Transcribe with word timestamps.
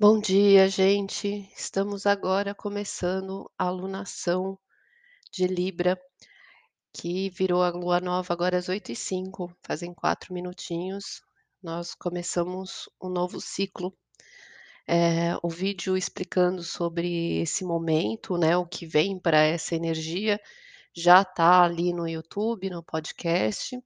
Bom 0.00 0.18
dia, 0.18 0.66
gente. 0.66 1.46
Estamos 1.54 2.06
agora 2.06 2.54
começando 2.54 3.50
a 3.58 3.66
alunação 3.66 4.58
de 5.30 5.46
Libra, 5.46 6.00
que 6.90 7.28
virou 7.28 7.62
a 7.62 7.68
lua 7.68 8.00
nova 8.00 8.32
agora 8.32 8.56
às 8.56 8.70
8h05, 8.70 9.54
fazem 9.62 9.92
4 9.92 10.32
minutinhos. 10.32 11.20
Nós 11.62 11.94
começamos 11.94 12.88
um 12.98 13.10
novo 13.10 13.42
ciclo. 13.42 13.94
Eh, 14.88 15.36
o 15.42 15.50
vídeo 15.50 15.98
explicando 15.98 16.62
sobre 16.62 17.38
esse 17.42 17.62
momento, 17.62 18.38
né, 18.38 18.56
o 18.56 18.64
que 18.64 18.86
vem 18.86 19.18
para 19.18 19.42
essa 19.42 19.74
energia, 19.74 20.40
já 20.96 21.22
tá 21.22 21.62
ali 21.62 21.92
no 21.92 22.08
YouTube, 22.08 22.70
no 22.70 22.82
podcast, 22.82 23.78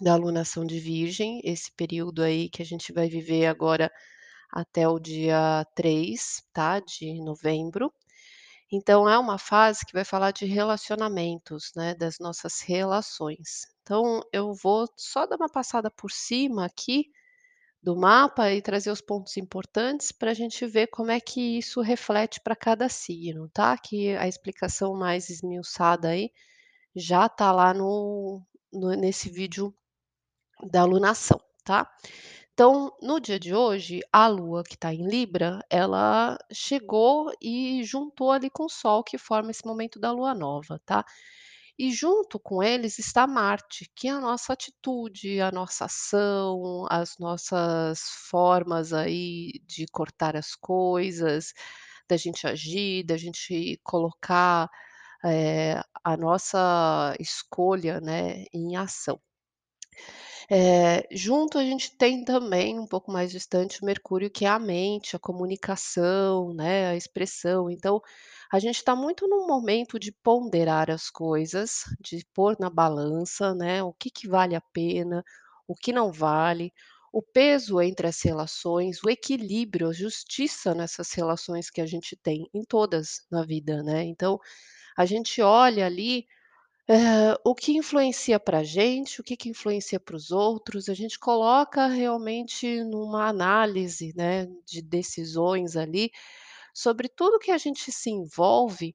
da 0.00 0.12
alunação 0.14 0.66
de 0.66 0.80
Virgem, 0.80 1.40
esse 1.44 1.70
período 1.70 2.24
aí 2.24 2.48
que 2.48 2.62
a 2.62 2.66
gente 2.66 2.92
vai 2.92 3.08
viver 3.08 3.46
agora 3.46 3.92
até 4.56 4.88
o 4.88 4.98
dia 5.00 5.66
3, 5.76 6.42
tá, 6.52 6.80
de 6.80 7.20
novembro. 7.22 7.92
Então 8.72 9.08
é 9.08 9.18
uma 9.18 9.38
fase 9.38 9.86
que 9.86 9.92
vai 9.94 10.04
falar 10.04 10.32
de 10.32 10.46
relacionamentos, 10.46 11.72
né, 11.76 11.94
das 11.94 12.18
nossas 12.20 12.60
relações. 12.62 13.66
Então 13.82 14.22
eu 14.32 14.54
vou 14.54 14.88
só 14.96 15.26
dar 15.26 15.36
uma 15.36 15.48
passada 15.50 15.90
por 15.90 16.10
cima 16.12 16.66
aqui 16.66 17.06
do 17.82 17.96
mapa 17.96 18.52
e 18.52 18.62
trazer 18.62 18.90
os 18.90 19.00
pontos 19.00 19.36
importantes 19.36 20.12
pra 20.12 20.34
gente 20.34 20.66
ver 20.66 20.88
como 20.88 21.10
é 21.12 21.20
que 21.20 21.58
isso 21.58 21.80
reflete 21.82 22.40
para 22.42 22.56
cada 22.56 22.88
signo, 22.88 23.48
tá, 23.50 23.76
que 23.78 24.16
a 24.16 24.28
explicação 24.28 24.94
mais 24.94 25.30
esmiuçada 25.30 26.08
aí 26.10 26.30
já 26.96 27.28
tá 27.28 27.52
lá 27.52 27.74
no 27.74 28.42
no 28.72 28.90
nesse 28.96 29.30
vídeo 29.30 29.74
da 30.70 30.82
alunação, 30.82 31.40
tá. 31.64 31.90
Então, 32.58 32.90
no 33.02 33.20
dia 33.20 33.38
de 33.38 33.54
hoje, 33.54 34.00
a 34.10 34.26
lua 34.28 34.64
que 34.64 34.78
tá 34.78 34.90
em 34.90 35.06
Libra, 35.06 35.60
ela 35.68 36.38
chegou 36.50 37.30
e 37.38 37.84
juntou 37.84 38.32
ali 38.32 38.48
com 38.48 38.64
o 38.64 38.68
Sol, 38.70 39.04
que 39.04 39.18
forma 39.18 39.50
esse 39.50 39.66
momento 39.66 40.00
da 40.00 40.10
lua 40.10 40.34
nova, 40.34 40.80
tá. 40.86 41.04
E 41.78 41.92
junto 41.92 42.40
com 42.40 42.62
eles 42.62 42.98
está 42.98 43.26
Marte, 43.26 43.90
que 43.94 44.08
é 44.08 44.12
a 44.12 44.20
nossa 44.20 44.54
atitude, 44.54 45.40
a 45.40 45.52
nossa 45.52 45.84
ação, 45.86 46.86
as 46.90 47.18
nossas 47.18 48.00
formas 48.30 48.92
aí 48.94 49.52
de 49.66 49.86
cortar 49.92 50.34
as 50.36 50.54
coisas, 50.56 51.52
da 52.08 52.16
gente 52.16 52.46
agir, 52.46 53.04
da 53.04 53.16
gente 53.18 53.78
colocar, 53.84 54.70
eh, 55.24 55.80
a 56.04 56.16
nossa 56.16 57.14
escolha, 57.20 58.00
né, 58.00 58.44
em 58.54 58.76
ação. 58.76 59.20
Eh, 60.50 61.06
junto 61.10 61.58
a 61.58 61.64
gente 61.64 61.96
tem 61.96 62.24
também, 62.24 62.78
um 62.78 62.86
pouco 62.86 63.10
mais 63.12 63.30
distante, 63.32 63.82
o 63.82 63.86
Mercúrio, 63.86 64.30
que 64.30 64.44
é 64.44 64.48
a 64.48 64.58
mente, 64.58 65.16
a 65.16 65.18
comunicação, 65.18 66.52
né, 66.54 66.88
a 66.88 66.96
expressão. 66.96 67.70
Então, 67.70 68.00
a 68.52 68.58
gente 68.58 68.82
tá 68.84 68.94
muito 68.96 69.26
num 69.28 69.46
momento 69.46 69.98
de 69.98 70.12
ponderar 70.12 70.90
as 70.90 71.10
coisas, 71.10 71.84
de 72.00 72.24
pôr 72.34 72.56
na 72.60 72.70
balança, 72.70 73.54
né, 73.54 73.82
o 73.82 73.92
que 73.92 74.10
que 74.10 74.28
vale 74.28 74.54
a 74.54 74.60
pena, 74.60 75.24
o 75.68 75.74
que 75.74 75.92
não 75.92 76.12
vale, 76.12 76.72
o 77.12 77.22
peso 77.22 77.80
entre 77.80 78.06
as 78.06 78.20
relações, 78.22 79.02
o 79.04 79.10
equilíbrio, 79.10 79.88
a 79.88 79.92
justiça 79.92 80.74
nessas 80.74 81.12
relações 81.12 81.70
que 81.70 81.80
a 81.80 81.86
gente 81.86 82.16
tem, 82.16 82.48
em 82.54 82.62
todas 82.64 83.26
na 83.30 83.44
vida, 83.44 83.82
né. 83.82 84.04
Então, 84.04 84.38
a 84.96 85.06
gente 85.06 85.42
olha 85.42 85.86
ali, 85.86 86.26
eh, 86.88 87.34
o 87.44 87.54
que 87.54 87.72
influencia 87.76 88.38
pra 88.40 88.62
gente, 88.62 89.20
o 89.20 89.24
que 89.24 89.36
que 89.36 89.48
influencia 89.48 89.98
para 90.00 90.16
os 90.16 90.30
outros, 90.30 90.88
a 90.88 90.94
gente 90.94 91.18
coloca 91.18 91.86
realmente 91.86 92.82
numa 92.84 93.28
análise, 93.28 94.12
né, 94.16 94.46
de 94.66 94.82
decisões 94.82 95.76
ali, 95.76 96.10
sobre 96.74 97.08
tudo 97.08 97.38
que 97.40 97.50
a 97.52 97.58
gente 97.58 97.92
se 97.92 98.10
envolve, 98.10 98.94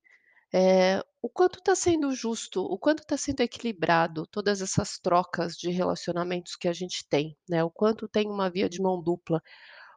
eh, 0.54 1.04
o 1.22 1.30
quanto 1.30 1.62
tá 1.62 1.76
sendo 1.76 2.14
justo, 2.14 2.64
o 2.64 2.78
quanto 2.80 3.06
tá 3.06 3.18
sendo 3.18 3.42
equilibrado 3.42 4.28
todas 4.28 4.62
essas 4.62 5.00
trocas 5.00 5.56
de 5.58 5.72
relacionamentos 5.72 6.56
que 6.58 6.68
a 6.70 6.74
gente 6.74 7.08
tem, 7.10 7.38
né, 7.50 7.64
o 7.64 7.72
quanto 7.72 8.08
tem 8.08 8.28
uma 8.30 8.50
via 8.50 8.70
de 8.70 8.82
mão 8.82 9.02
dupla, 9.04 9.42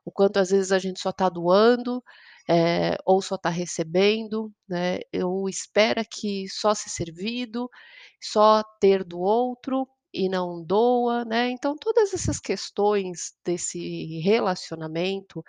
o 0.04 0.12
quanto 0.12 0.38
às 0.38 0.50
vezes 0.50 0.72
a 0.72 0.78
gente 0.78 1.00
só 1.00 1.12
tá 1.12 1.28
doando, 1.28 2.03
eh, 2.48 2.97
ou 3.06 3.22
só 3.22 3.37
tá 3.38 3.48
recebendo, 3.50 4.53
né, 4.69 5.00
ou 5.25 5.48
espera 5.48 6.04
que 6.04 6.47
só 6.48 6.75
ser 6.75 6.91
servido, 6.91 7.69
só 8.22 8.62
ter 8.81 9.04
do 9.04 9.20
outro 9.20 9.88
e 10.12 10.28
não 10.28 10.62
doa, 10.64 11.25
né. 11.25 11.50
Então 11.50 11.76
todas 11.76 12.14
essas 12.14 12.41
questões 12.41 13.32
desse 13.44 14.20
relacionamento, 14.20 15.43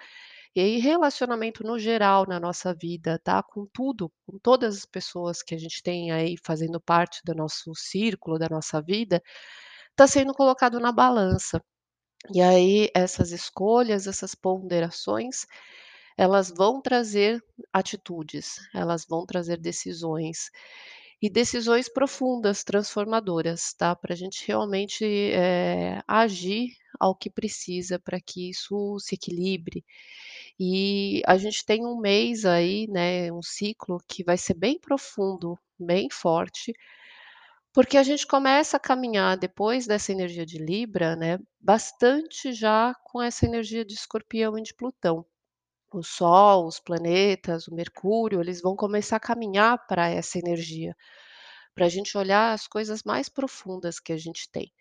e 0.56 0.78
relacionamento 0.80 1.64
no 1.64 1.80
geral 1.80 2.26
na 2.28 2.40
nossa 2.40 2.74
vida, 2.76 3.20
tá, 3.24 3.44
com 3.44 3.68
tudo, 3.74 4.12
com 4.28 4.40
todas 4.40 4.78
as 4.78 4.86
pessoas 4.86 5.44
que 5.44 5.56
a 5.56 5.58
gente 5.60 5.84
tem 5.84 6.12
aí 6.12 6.36
fazendo 6.46 6.80
parte 6.82 7.22
do 7.26 7.36
nosso 7.36 7.74
círculo, 7.76 8.40
da 8.40 8.48
nossa 8.50 8.82
vida, 8.82 9.22
tá 9.96 10.08
sendo 10.08 10.34
colocado 10.34 10.80
na 10.80 10.92
balança. 10.94 11.62
E 12.34 12.42
aí 12.42 12.90
essas 12.96 13.32
escolhas, 13.32 14.08
essas 14.08 14.34
ponderações, 14.34 15.46
elas 16.18 16.50
vão 16.56 16.82
trazer 16.82 17.44
atitudes, 17.74 18.58
elas 18.74 19.06
vão 19.08 19.26
trazer 19.26 19.58
decisões, 19.60 20.50
e 21.22 21.30
decisões 21.30 21.90
profundas, 21.90 22.64
transformadoras, 22.64 23.74
tá, 23.74 23.96
pra 23.96 24.16
gente 24.16 24.46
realmente, 24.48 25.06
eh, 25.06 26.02
agir 26.08 26.70
ao 27.00 27.16
que 27.16 27.30
precisa 27.30 28.00
pra 28.00 28.20
que 28.22 28.50
isso 28.52 28.98
se 29.00 29.16
equilibre. 29.16 29.84
E 30.60 31.22
a 31.28 31.38
gente 31.38 31.66
tem 31.66 31.86
um 31.86 31.98
mês 32.00 32.46
aí, 32.46 32.88
né, 32.90 33.32
um 33.34 33.42
ciclo 33.44 34.00
que 34.08 34.24
vai 34.24 34.38
ser 34.38 34.56
bem 34.56 34.80
profundo, 34.80 35.58
bem 35.80 36.10
forte, 36.12 36.74
porque 37.76 37.98
a 37.98 38.04
gente 38.04 38.26
começa 38.26 38.78
a 38.78 38.80
caminhar 38.80 39.38
depois 39.38 39.86
dessa 39.86 40.14
energia 40.14 40.46
de 40.46 40.58
Libra, 40.58 41.14
né, 41.14 41.38
bastante 41.60 42.54
já 42.54 42.96
com 43.04 43.22
essa 43.22 43.46
energia 43.46 43.84
de 43.84 43.94
Escorpião 43.94 44.58
e 44.58 44.64
de 44.64 44.74
Plutão. 44.74 45.26
O 45.94 46.02
Sol, 46.02 46.68
os 46.68 46.80
planetas, 46.80 47.68
o 47.68 47.76
Mercúrio, 47.76 48.42
eles 48.42 48.62
vão 48.62 48.78
começar 48.78 49.18
a 49.18 49.20
caminhar 49.20 49.86
pra 49.88 50.08
essa 50.10 50.40
energia, 50.40 50.96
pra 51.76 51.90
gente 51.90 52.18
olhar 52.18 52.54
as 52.54 52.66
coisas 52.66 53.04
mais 53.04 53.28
profundas 53.28 54.00
que 54.00 54.14
a 54.14 54.18
gente 54.18 54.50
tem. 54.50 54.72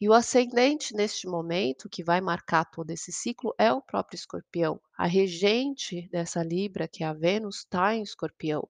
E 0.00 0.08
o 0.08 0.14
ascendente 0.14 0.94
neste 0.94 1.26
momento, 1.28 1.90
que 1.90 2.02
vai 2.02 2.22
marcar 2.22 2.64
todo 2.64 2.90
esse 2.90 3.12
ciclo, 3.12 3.54
é 3.58 3.70
o 3.72 3.82
próprio 3.82 4.16
Escorpião. 4.16 4.80
A 4.96 5.06
regente 5.06 6.08
dessa 6.10 6.42
Libra, 6.42 6.88
que 6.88 7.04
é 7.04 7.06
a 7.06 7.12
Vênus, 7.12 7.66
tá 7.68 7.94
em 7.94 8.02
Escorpião. 8.02 8.66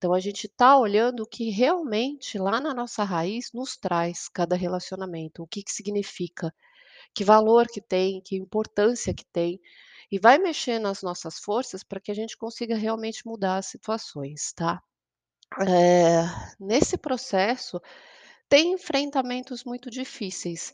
Então 0.00 0.14
a 0.14 0.20
gente 0.20 0.48
tá 0.48 0.78
olhando 0.78 1.24
o 1.24 1.26
que 1.26 1.50
realmente 1.50 2.38
lá 2.38 2.58
na 2.58 2.72
nossa 2.72 3.04
raiz 3.04 3.50
nos 3.52 3.76
traz 3.76 4.30
cada 4.30 4.56
relacionamento, 4.56 5.42
o 5.42 5.46
que 5.46 5.62
que 5.62 5.70
significa, 5.70 6.54
que 7.14 7.24
valor 7.24 7.66
que 7.68 7.80
tem, 7.82 8.22
que 8.22 8.36
importância 8.36 9.14
que 9.14 9.24
tem, 9.32 9.60
e 10.12 10.18
vai 10.18 10.38
mexer 10.38 10.78
nas 10.80 11.02
nossas 11.02 11.38
forças 11.40 11.84
pra 11.84 12.00
que 12.00 12.10
a 12.12 12.14
gente 12.14 12.36
consiga 12.36 12.76
realmente 12.76 13.26
mudar 13.26 13.58
as 13.58 13.66
situações, 13.66 14.52
tá. 14.54 14.82
Eh, 15.68 16.24
nesse 16.60 16.98
processo, 16.98 17.80
tem 18.48 18.72
enfrentamentos 18.74 19.64
muito 19.64 19.90
difíceis 19.90 20.72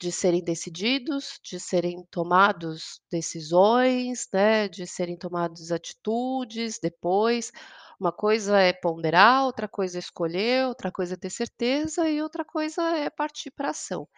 de 0.00 0.12
serem 0.12 0.42
decididos, 0.44 1.40
de 1.44 1.60
serem 1.60 2.04
tomados 2.10 3.00
decisões, 3.10 4.28
né, 4.32 4.68
de 4.68 4.86
serem 4.86 5.16
tomados 5.18 5.72
atitudes 5.72 6.78
depois. 6.82 7.52
Uma 8.00 8.12
coisa 8.12 8.60
é 8.60 8.72
ponderar, 8.72 9.44
outra 9.44 9.68
coisa 9.68 9.98
é 9.98 10.00
escolher, 10.00 10.66
outra 10.66 10.90
coisa 10.92 11.14
é 11.14 11.16
ter 11.16 11.30
certeza 11.30 12.08
e 12.08 12.22
outra 12.22 12.44
coisa 12.44 12.82
é 12.96 13.10
partir 13.10 13.50
pra 13.50 13.70
ação. 13.70 14.08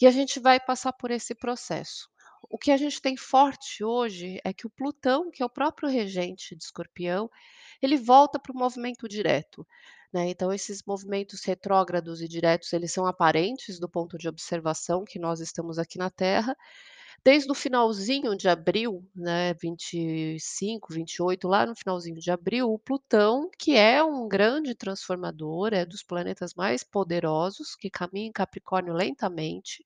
E 0.00 0.06
a 0.06 0.10
gente 0.10 0.40
vai 0.40 0.60
passar 0.60 0.92
por 0.92 1.10
esse 1.10 1.34
processo. 1.34 2.08
O 2.50 2.58
que 2.58 2.70
a 2.70 2.76
gente 2.76 3.00
tem 3.00 3.16
forte 3.16 3.82
hoje 3.84 4.40
é 4.44 4.52
que 4.52 4.66
o 4.66 4.70
Plutão, 4.70 5.30
que 5.30 5.42
é 5.42 5.46
o 5.46 5.50
próprio 5.50 5.88
regente 5.88 6.54
de 6.56 6.64
Escorpião, 6.64 7.30
ele 7.82 7.96
volta 7.96 8.38
para 8.38 8.52
o 8.52 8.58
movimento 8.58 9.08
direto, 9.08 9.66
né, 10.12 10.28
então 10.30 10.52
esses 10.52 10.82
movimentos 10.86 11.44
retrógrados 11.44 12.22
e 12.22 12.28
diretos, 12.28 12.72
eles 12.72 12.92
são 12.92 13.06
aparentes 13.06 13.78
do 13.80 13.88
ponto 13.88 14.16
de 14.18 14.28
observação 14.28 15.04
que 15.04 15.18
nós 15.18 15.40
estamos 15.40 15.78
aqui 15.78 15.98
na 15.98 16.10
Terra. 16.10 16.56
Desde 17.24 17.50
o 17.50 17.54
finalzinho 17.54 18.36
de 18.36 18.48
abril, 18.48 19.04
né, 19.14 19.52
25, 19.54 20.92
28, 20.92 21.48
lá 21.48 21.66
no 21.66 21.74
finalzinho 21.74 22.18
de 22.20 22.30
abril, 22.30 22.70
o 22.72 22.78
Plutão, 22.78 23.50
que 23.58 23.74
é 23.76 24.02
um 24.02 24.28
grande 24.28 24.74
transformador, 24.74 25.74
é 25.74 25.84
dos 25.84 26.02
planetas 26.02 26.54
mais 26.54 26.84
poderosos, 26.84 27.74
que 27.74 27.90
caminha 27.90 28.28
em 28.28 28.32
Capricórnio 28.32 28.94
lentamente, 28.94 29.82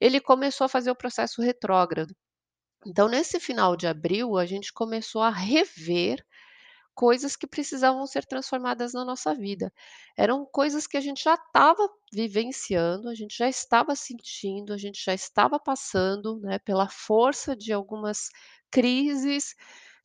ele 0.00 0.20
começou 0.20 0.64
a 0.66 0.68
fazer 0.68 0.90
o 0.90 0.96
processo 0.96 1.42
retrógrado. 1.42 2.14
Então 2.86 3.08
nesse 3.08 3.40
final 3.40 3.76
de 3.76 3.86
abril, 3.86 4.36
a 4.38 4.46
gente 4.46 4.72
começou 4.72 5.22
a 5.22 5.30
rever 5.30 6.24
coisas 6.94 7.36
que 7.36 7.46
precisavam 7.46 8.06
ser 8.06 8.24
transformadas 8.26 8.92
na 8.92 9.04
nossa 9.04 9.34
vida. 9.34 9.72
Eram 10.16 10.44
coisas 10.46 10.86
que 10.86 10.96
a 10.96 11.00
gente 11.00 11.22
já 11.24 11.34
estava 11.34 11.88
vivenciando, 12.12 13.08
a 13.08 13.14
gente 13.14 13.36
já 13.36 13.48
estava 13.48 13.94
sentindo, 13.94 14.72
a 14.72 14.78
gente 14.78 15.02
já 15.04 15.14
estava 15.14 15.58
passando, 15.58 16.38
né, 16.40 16.58
pela 16.58 16.88
força 16.88 17.56
de 17.56 17.72
algumas 17.72 18.28
crises, 18.70 19.54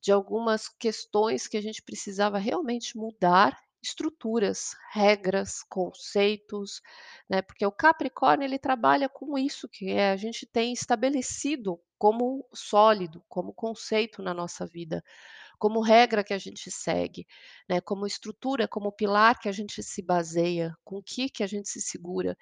de 0.01 0.11
algumas 0.11 0.67
questões 0.69 1.47
que 1.47 1.57
a 1.57 1.61
gente 1.61 1.81
precisava 1.81 2.37
realmente 2.37 2.97
mudar 2.97 3.57
estruturas, 3.81 4.75
regras, 4.91 5.63
conceitos, 5.69 6.81
né, 7.29 7.41
porque 7.41 7.65
o 7.65 7.71
Capricórnio 7.71 8.45
ele 8.45 8.59
trabalha 8.59 9.07
com 9.07 9.37
isso 9.37 9.67
que 9.69 9.89
é 9.91 10.11
a 10.11 10.17
gente 10.17 10.45
tem 10.45 10.73
estabelecido 10.73 11.79
como 11.97 12.45
sólido, 12.53 13.23
como 13.27 13.53
conceito 13.53 14.21
na 14.21 14.33
nossa 14.33 14.65
vida, 14.65 15.03
como 15.57 15.81
regra 15.81 16.23
que 16.23 16.33
a 16.33 16.37
gente 16.37 16.69
segue, 16.71 17.25
né, 17.69 17.81
como 17.81 18.05
estrutura, 18.07 18.67
como 18.67 18.91
pilar 18.91 19.39
que 19.39 19.49
a 19.49 19.51
gente 19.51 19.81
se 19.83 20.01
baseia, 20.01 20.75
com 20.83 20.97
o 20.97 21.03
que 21.03 21.29
que 21.29 21.43
a 21.43 21.47
gente 21.47 21.69
se 21.69 21.81
segura. 21.81 22.37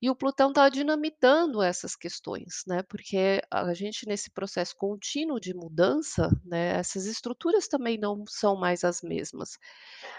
E 0.00 0.10
o 0.10 0.16
Plutão 0.16 0.50
está 0.50 0.68
dinamitando 0.68 1.62
essas 1.62 1.96
questões, 1.96 2.62
né, 2.66 2.82
porque 2.84 3.40
a 3.50 3.74
gente 3.74 4.06
nesse 4.06 4.30
processo 4.30 4.74
contínuo 4.76 5.40
de 5.40 5.54
mudança, 5.54 6.30
né, 6.44 6.78
essas 6.78 7.06
estruturas 7.06 7.68
também 7.68 7.98
não 7.98 8.24
são 8.28 8.56
mais 8.56 8.84
as 8.84 9.02
mesmas. 9.02 9.58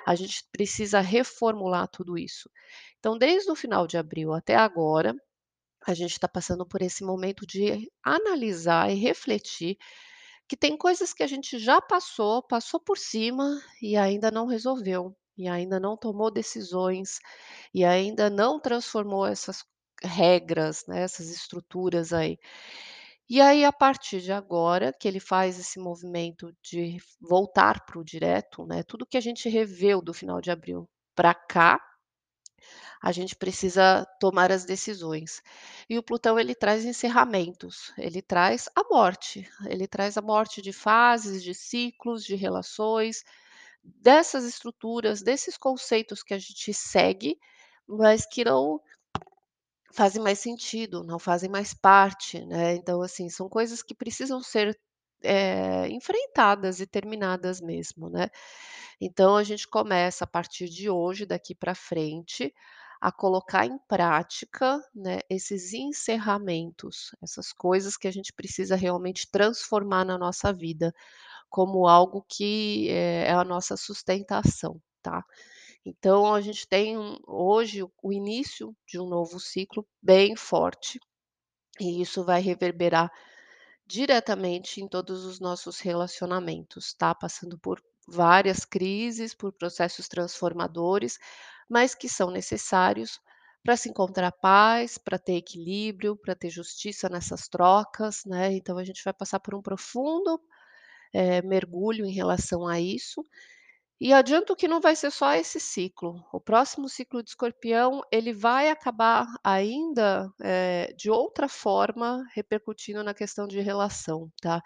A 0.05 0.15
gente 0.15 0.43
precisa 0.51 0.99
reformular 1.01 1.87
tudo 1.87 2.17
isso. 2.17 2.49
Então, 2.99 3.17
desde 3.17 3.51
o 3.51 3.55
final 3.55 3.87
de 3.87 3.97
abril 3.97 4.33
até 4.33 4.55
agora, 4.55 5.15
a 5.85 5.93
gente 5.93 6.11
está 6.11 6.27
passando 6.27 6.65
por 6.65 6.81
esse 6.81 7.03
momento 7.03 7.45
de 7.45 7.89
analisar 8.03 8.91
e 8.91 8.95
refletir 8.95 9.77
que 10.47 10.57
tem 10.57 10.77
coisas 10.77 11.13
que 11.13 11.23
a 11.23 11.27
gente 11.27 11.59
já 11.59 11.81
passou, 11.81 12.41
passou 12.43 12.79
por 12.79 12.97
cima 12.97 13.61
e 13.81 13.97
ainda 13.97 14.31
não 14.31 14.47
resolveu, 14.47 15.15
e 15.37 15.47
ainda 15.47 15.79
não 15.79 15.97
tomou 15.97 16.31
decisões, 16.31 17.19
e 17.73 17.83
ainda 17.85 18.29
não 18.29 18.59
transformou 18.59 19.25
essas 19.25 19.63
regras, 20.03 20.85
né, 20.87 21.01
essas 21.01 21.29
estruturas 21.29 22.13
aí. 22.13 22.37
E 23.29 23.41
aí, 23.41 23.65
a 23.65 23.73
partir 23.73 24.21
de 24.21 24.31
agora, 24.31 24.93
que 24.93 25.07
ele 25.07 25.19
faz 25.19 25.59
esse 25.59 25.79
movimento 25.79 26.53
de 26.63 26.97
voltar 27.19 27.85
para 27.85 27.99
o 27.99 28.03
direto, 28.03 28.65
né, 28.65 28.83
tudo 28.83 29.05
que 29.05 29.17
a 29.17 29.21
gente 29.21 29.49
reveu 29.49 30.01
do 30.01 30.13
final 30.13 30.39
de 30.41 30.49
abril 30.51 30.89
para 31.15 31.33
cá, 31.33 31.79
a 33.01 33.11
gente 33.11 33.35
precisa 33.35 34.05
tomar 34.19 34.51
as 34.51 34.65
decisões. 34.65 35.41
E 35.89 35.97
o 35.97 36.03
Plutão 36.03 36.39
ele 36.39 36.55
traz 36.55 36.85
encerramentos, 36.85 37.93
ele 37.97 38.21
traz 38.21 38.69
a 38.75 38.83
morte, 38.89 39.47
ele 39.67 39.87
traz 39.87 40.17
a 40.17 40.21
morte 40.21 40.61
de 40.61 40.73
fases, 40.73 41.43
de 41.43 41.53
ciclos, 41.53 42.23
de 42.23 42.35
relações, 42.35 43.23
dessas 43.83 44.45
estruturas, 44.45 45.21
desses 45.23 45.57
conceitos 45.57 46.23
que 46.23 46.33
a 46.33 46.39
gente 46.39 46.73
segue, 46.73 47.37
mas 47.87 48.25
que 48.25 48.43
não 48.45 48.81
fazem 49.93 50.21
mais 50.21 50.39
sentido, 50.39 51.03
não 51.03 51.19
fazem 51.19 51.49
mais 51.49 51.73
parte, 51.73 52.43
né. 52.45 52.75
Então, 52.75 53.01
assim, 53.01 53.29
são 53.29 53.49
coisas 53.49 53.81
que 53.81 53.95
precisam 53.95 54.41
ser, 54.41 54.77
eh, 55.23 55.87
enfrentadas 55.89 56.79
e 56.79 56.85
terminadas 56.87 57.59
mesmo, 57.61 58.09
né. 58.09 58.29
Então 59.01 59.35
a 59.35 59.43
gente 59.43 59.67
começa 59.67 60.23
a 60.23 60.27
partir 60.27 60.69
de 60.69 60.89
hoje, 60.89 61.25
daqui 61.25 61.53
para 61.55 61.75
frente, 61.75 62.53
a 62.99 63.11
colocar 63.11 63.65
em 63.65 63.77
prática, 63.87 64.79
né, 64.95 65.19
esses 65.29 65.71
encerramentos, 65.73 67.11
essas 67.21 67.53
coisas 67.53 67.95
que 67.95 68.07
a 68.07 68.11
gente 68.11 68.33
precisa 68.33 68.75
realmente 68.75 69.29
transformar 69.31 70.03
na 70.05 70.17
nossa 70.17 70.51
vida, 70.51 70.91
como 71.49 71.87
algo 71.87 72.25
que 72.29 72.89
é 72.89 73.27
é 73.29 73.33
a 73.33 73.43
nossa 73.45 73.77
sustentação, 73.77 74.81
tá. 75.03 75.23
Então 75.85 76.33
a 76.35 76.41
gente 76.41 76.67
tem 76.67 76.97
hoje 77.27 77.83
o 78.03 78.13
início 78.13 78.75
de 78.87 78.99
um 78.99 79.07
novo 79.09 79.39
ciclo 79.39 79.87
bem 80.01 80.35
forte, 80.35 80.99
e 81.79 82.01
isso 82.01 82.23
vai 82.25 82.41
reverberar 82.41 83.11
diretamente 83.87 84.81
em 84.81 84.87
todos 84.87 85.25
os 85.25 85.39
nossos 85.39 85.79
relacionamentos, 85.81 86.93
tá, 86.93 87.15
passando 87.15 87.57
por 87.59 87.81
várias 88.07 88.65
crises, 88.65 89.33
por 89.33 89.51
processos 89.53 90.07
transformadores, 90.07 91.19
mas 91.69 91.95
que 91.95 92.09
são 92.09 92.31
necessários 92.31 93.19
para 93.63 93.77
se 93.77 93.89
encontrar 93.89 94.31
paz, 94.33 94.97
para 94.97 95.19
ter 95.19 95.35
equilíbrio, 95.37 96.15
para 96.17 96.35
ter 96.35 96.49
justiça 96.49 97.09
nessas 97.09 97.47
trocas, 97.49 98.23
né. 98.25 98.53
Então 98.53 98.77
a 98.77 98.83
gente 98.85 99.03
vai 99.03 99.13
passar 99.13 99.39
por 99.41 99.55
um 99.55 99.61
profundo, 99.61 100.39
eh, 101.13 101.41
mergulho 101.43 102.05
em 102.05 102.13
relação 102.13 102.67
a 102.67 102.79
isso, 102.81 103.23
e 103.99 104.13
adianto 104.13 104.55
que 104.55 104.67
não 104.67 104.79
vai 104.81 104.95
ser 104.95 105.11
só 105.11 105.33
esse 105.33 105.59
ciclo, 105.59 106.23
o 106.31 106.39
próximo 106.39 106.87
ciclo 106.89 107.23
de 107.23 107.29
Escorpião, 107.31 108.01
ele 108.11 108.33
vai 108.33 108.69
acabar 108.69 109.25
ainda, 109.43 110.31
eh, 110.41 110.93
de 110.97 111.09
outra 111.09 111.47
forma, 111.49 112.23
repercutindo 112.33 113.03
na 113.03 113.13
questão 113.13 113.47
de 113.47 113.59
relação, 113.61 114.31
tá. 114.41 114.61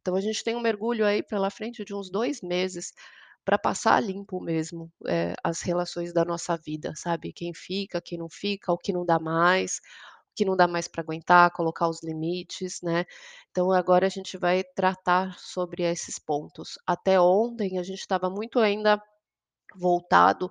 Então 0.00 0.16
a 0.16 0.20
gente 0.20 0.44
tem 0.44 0.56
um 0.56 0.60
mergulho 0.60 1.06
aí 1.06 1.22
pela 1.22 1.50
frente 1.50 1.84
de 1.84 1.94
uns 1.94 2.10
2 2.10 2.40
meses, 2.42 2.92
para 3.44 3.58
passar 3.58 4.00
limpo 4.02 4.40
mesmo, 4.40 4.92
eh, 5.08 5.34
as 5.44 5.62
relações 5.62 6.12
da 6.12 6.24
nossa 6.24 6.56
vida, 6.56 6.92
sabe, 6.96 7.32
quem 7.32 7.52
fica, 7.54 8.00
quem 8.00 8.18
não 8.18 8.28
fica, 8.30 8.72
o 8.72 8.78
que 8.78 8.92
não 8.92 9.04
dá 9.06 9.18
mais, 9.20 9.80
que 10.36 10.44
não 10.44 10.56
dá 10.56 10.66
mais 10.68 10.88
para 10.88 11.02
aguentar, 11.02 11.50
colocar 11.52 11.88
os 11.88 12.02
limites, 12.02 12.80
né. 12.82 13.04
Então 13.50 13.72
agora 13.72 14.06
a 14.06 14.10
gente 14.10 14.36
vai 14.38 14.64
tratar 14.76 15.38
sobre 15.38 15.82
esses 15.84 16.18
pontos. 16.18 16.78
Até 16.86 17.20
ontem 17.20 17.78
a 17.78 17.82
gente 17.82 18.00
estava 18.00 18.30
muito 18.30 18.58
ainda 18.60 19.02
voltado, 19.76 20.50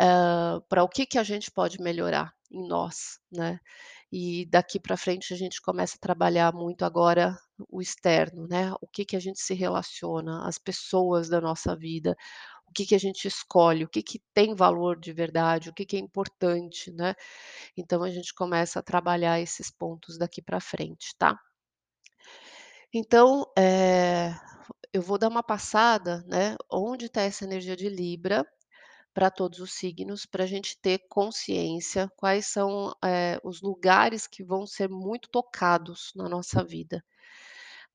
hã, 0.00 0.60
para 0.68 0.84
o 0.84 0.88
que 0.88 1.06
que 1.06 1.18
a 1.18 1.22
gente 1.24 1.50
pode 1.50 1.80
melhorar 1.82 2.32
em 2.52 2.66
nós, 2.68 3.18
né. 3.32 3.60
E 4.12 4.46
daqui 4.50 4.80
para 4.80 4.96
frente 4.96 5.34
a 5.34 5.36
gente 5.38 5.60
começa 5.62 5.96
a 5.96 6.00
trabalhar 6.00 6.52
muito 6.54 6.84
agora 6.84 7.36
o 7.70 7.80
externo, 7.82 8.46
né, 8.48 8.72
o 8.80 8.88
que 8.88 9.04
que 9.04 9.16
a 9.16 9.20
gente 9.20 9.40
se 9.40 9.54
relaciona, 9.54 10.46
as 10.48 10.58
pessoas 10.58 11.28
da 11.28 11.40
nossa 11.40 11.76
vida, 11.76 12.16
o 12.70 12.74
que 12.74 12.86
que 12.86 12.94
a 12.94 12.98
gente 12.98 13.26
escolhe, 13.28 13.84
o 13.84 13.88
que 13.88 14.02
que 14.02 14.20
tem 14.34 14.54
valor 14.54 14.98
de 15.00 15.12
verdade, 15.12 15.70
o 15.70 15.74
que 15.74 15.84
que 15.86 15.96
é 15.96 16.00
importante, 16.00 16.90
né. 16.92 17.14
Então 17.76 18.02
a 18.04 18.10
gente 18.10 18.34
começa 18.34 18.80
a 18.80 18.82
trabalhar 18.82 19.40
esses 19.40 19.70
pontos 19.70 20.18
daqui 20.18 20.42
para 20.42 20.60
frente, 20.60 21.14
tá. 21.18 21.38
Então, 22.92 23.46
eh, 23.56 24.32
eu 24.92 25.02
vou 25.02 25.18
dar 25.18 25.28
uma 25.28 25.42
passada, 25.42 26.24
né, 26.26 26.56
onde 26.70 27.06
está 27.06 27.22
essa 27.22 27.44
energia 27.44 27.76
de 27.76 27.88
Libra, 27.88 28.44
para 29.14 29.30
todos 29.30 29.60
os 29.60 29.72
signos, 29.74 30.26
para 30.26 30.44
a 30.44 30.46
gente 30.48 30.78
ter 30.80 31.00
consciência 31.08 32.10
quais 32.16 32.46
são, 32.46 32.94
eh, 33.04 33.38
os 33.44 33.62
lugares 33.62 34.26
que 34.26 34.44
vão 34.44 34.66
ser 34.66 34.88
muito 34.90 35.28
tocados 35.30 36.12
na 36.16 36.28
nossa 36.28 36.64
vida. 36.64 37.04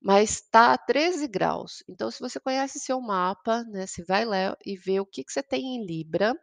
Mas 0.06 0.32
está 0.36 0.74
a 0.74 0.78
13 0.78 1.28
graus, 1.28 1.84
então 1.90 2.12
se 2.12 2.20
você 2.22 2.40
conhece 2.40 2.80
seu 2.80 3.02
mapa, 3.02 3.64
né, 3.66 3.88
você 3.88 4.04
vai 4.06 4.24
lá 4.26 4.56
e 4.66 4.78
vê 4.78 5.00
o 5.02 5.06
que 5.06 5.24
que 5.24 5.34
você 5.34 5.44
tem 5.44 5.78
em 5.78 5.86
Libra, 5.86 6.36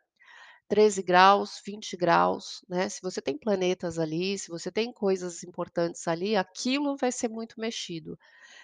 13 0.69 1.03
graus, 1.03 1.61
20 1.67 1.97
graus, 1.97 2.61
né, 2.69 2.89
se 2.89 3.01
você 3.03 3.23
tem 3.23 3.39
planetas 3.39 3.99
ali, 3.99 4.39
se 4.39 4.49
você 4.51 4.71
tem 4.73 4.93
coisas 4.93 5.45
importantes 5.45 6.09
ali, 6.09 6.37
aquilo 6.37 6.97
vai 6.97 7.13
ser 7.13 7.29
muito 7.29 7.61
mexido, 7.61 8.19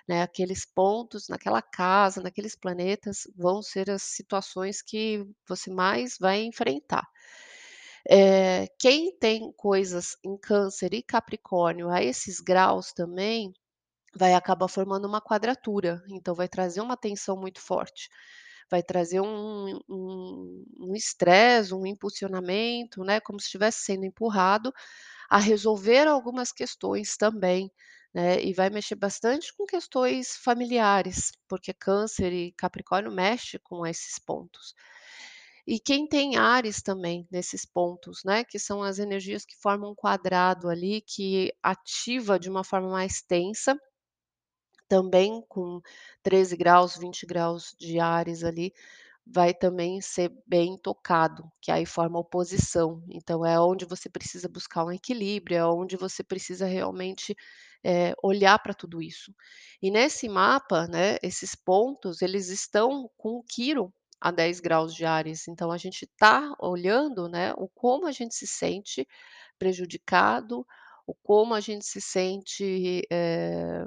né, 0.08 0.22
aqueles 0.22 0.66
pontos 0.66 1.28
naquela 1.28 1.62
casa, 1.62 2.22
naqueles 2.22 2.56
planetas, 2.56 3.28
vão 3.36 3.62
ser 3.62 3.90
as 3.90 4.02
situações 4.02 4.82
que 4.82 5.24
você 5.48 5.70
mais 5.70 6.16
vai 6.20 6.42
enfrentar. 6.44 7.06
Eh, 8.10 8.66
quem 8.78 9.16
tem 9.18 9.52
coisas 9.56 10.16
em 10.24 10.36
Câncer 10.38 10.92
e 10.94 11.02
Capricórnio 11.02 11.88
a 11.90 12.02
esses 12.02 12.40
graus 12.40 12.92
também, 12.92 13.52
vai 14.16 14.34
acabar 14.34 14.68
formando 14.68 15.06
uma 15.06 15.20
quadratura, 15.20 16.02
então 16.10 16.34
vai 16.34 16.48
trazer 16.48 16.80
uma 16.80 16.96
tensão 16.96 17.36
muito 17.36 17.60
forte, 17.60 18.08
vai 18.70 18.82
trazer 18.82 19.20
um 19.20 19.78
um 19.88 20.64
um 20.80 20.94
estresse, 20.94 21.74
um 21.74 21.86
impulsionamento, 21.86 23.04
né, 23.04 23.20
como 23.20 23.40
se 23.40 23.46
estivesse 23.46 23.80
sendo 23.84 24.04
empurrado 24.04 24.72
a 25.30 25.38
resolver 25.38 26.06
algumas 26.08 26.52
questões 26.52 27.16
também, 27.16 27.70
né, 28.14 28.42
e 28.42 28.52
vai 28.54 28.70
mexer 28.70 28.96
bastante 28.96 29.54
com 29.56 29.66
questões 29.66 30.36
familiares, 30.36 31.32
porque 31.48 31.72
Câncer 31.74 32.32
e 32.32 32.52
Capricórnio 32.52 33.12
mexe 33.12 33.58
com 33.60 33.86
esses 33.86 34.18
pontos. 34.18 34.74
E 35.66 35.78
quem 35.78 36.06
tem 36.08 36.36
Áries 36.36 36.80
também 36.82 37.26
nesses 37.30 37.64
pontos, 37.66 38.22
né, 38.24 38.42
que 38.44 38.58
são 38.58 38.82
as 38.82 38.98
energias 38.98 39.44
que 39.44 39.54
formam 39.56 39.90
um 39.92 39.94
quadrado 39.94 40.68
ali, 40.68 41.02
que 41.02 41.52
ativa 41.62 42.38
de 42.38 42.48
uma 42.48 42.64
forma 42.64 42.88
mais 42.90 43.20
tensa 43.22 43.78
também 44.88 45.42
com 45.48 45.80
13 46.22 46.56
graus, 46.56 46.96
20 46.96 47.26
graus 47.26 47.74
de 47.78 48.00
Áries 48.00 48.44
ali, 48.44 48.72
vai 49.26 49.52
também 49.54 50.00
ser 50.00 50.32
bem 50.46 50.76
tocado, 50.78 51.50
que 51.60 51.70
aí 51.70 51.84
forma 51.86 52.18
oposição. 52.18 53.02
Então 53.10 53.44
é 53.46 53.60
onde 53.60 53.84
você 53.84 54.08
precisa 54.08 54.48
buscar 54.48 54.84
um 54.84 54.92
equilíbrio, 54.92 55.56
é 55.58 55.66
onde 55.66 55.96
você 55.96 56.24
precisa 56.24 56.66
realmente, 56.66 57.36
eh, 57.84 58.14
olhar 58.22 58.58
para 58.60 58.74
tudo 58.74 59.02
isso. 59.02 59.34
E 59.82 59.90
nesse 59.90 60.28
mapa, 60.28 60.86
né, 60.88 61.18
esses 61.22 61.54
pontos 61.54 62.22
eles 62.22 62.48
estão 62.48 63.10
com 63.18 63.32
o 63.38 63.44
Quirón 63.44 63.90
a 64.20 64.30
10 64.32 64.60
graus 64.60 64.94
de 64.94 65.04
Áries, 65.04 65.46
então 65.48 65.70
a 65.70 65.78
gente 65.78 66.04
está 66.04 66.54
olhando, 66.60 67.28
né, 67.28 67.52
o 67.56 67.68
como 67.68 68.06
a 68.06 68.12
gente 68.12 68.34
se 68.34 68.46
sente 68.46 69.06
prejudicado, 69.58 70.66
o 71.06 71.14
como 71.14 71.54
a 71.54 71.60
gente 71.60 71.84
se 71.86 72.00
sente, 72.00 73.02
eh 73.10 73.86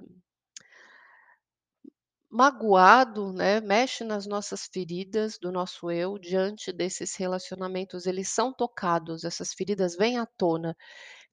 magoado, 2.41 3.31
né, 3.33 3.61
mexe 3.61 4.03
nas 4.03 4.25
nossas 4.25 4.65
feridas 4.73 5.37
do 5.39 5.51
nosso 5.51 5.91
eu 5.91 6.17
diante 6.17 6.71
desses 6.73 7.15
relacionamentos, 7.15 8.07
eles 8.07 8.29
são 8.29 8.51
tocados, 8.51 9.23
essas 9.23 9.53
feridas 9.53 9.95
vêm 9.95 10.17
à 10.17 10.25
tona. 10.25 10.75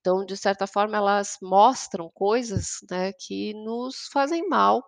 Então, 0.00 0.24
de 0.24 0.36
certa 0.36 0.66
forma, 0.66 0.96
elas 0.98 1.38
mostram 1.42 2.10
coisas, 2.14 2.78
né, 2.90 3.12
que 3.14 3.54
nos 3.54 4.08
fazem 4.12 4.48
mal 4.48 4.84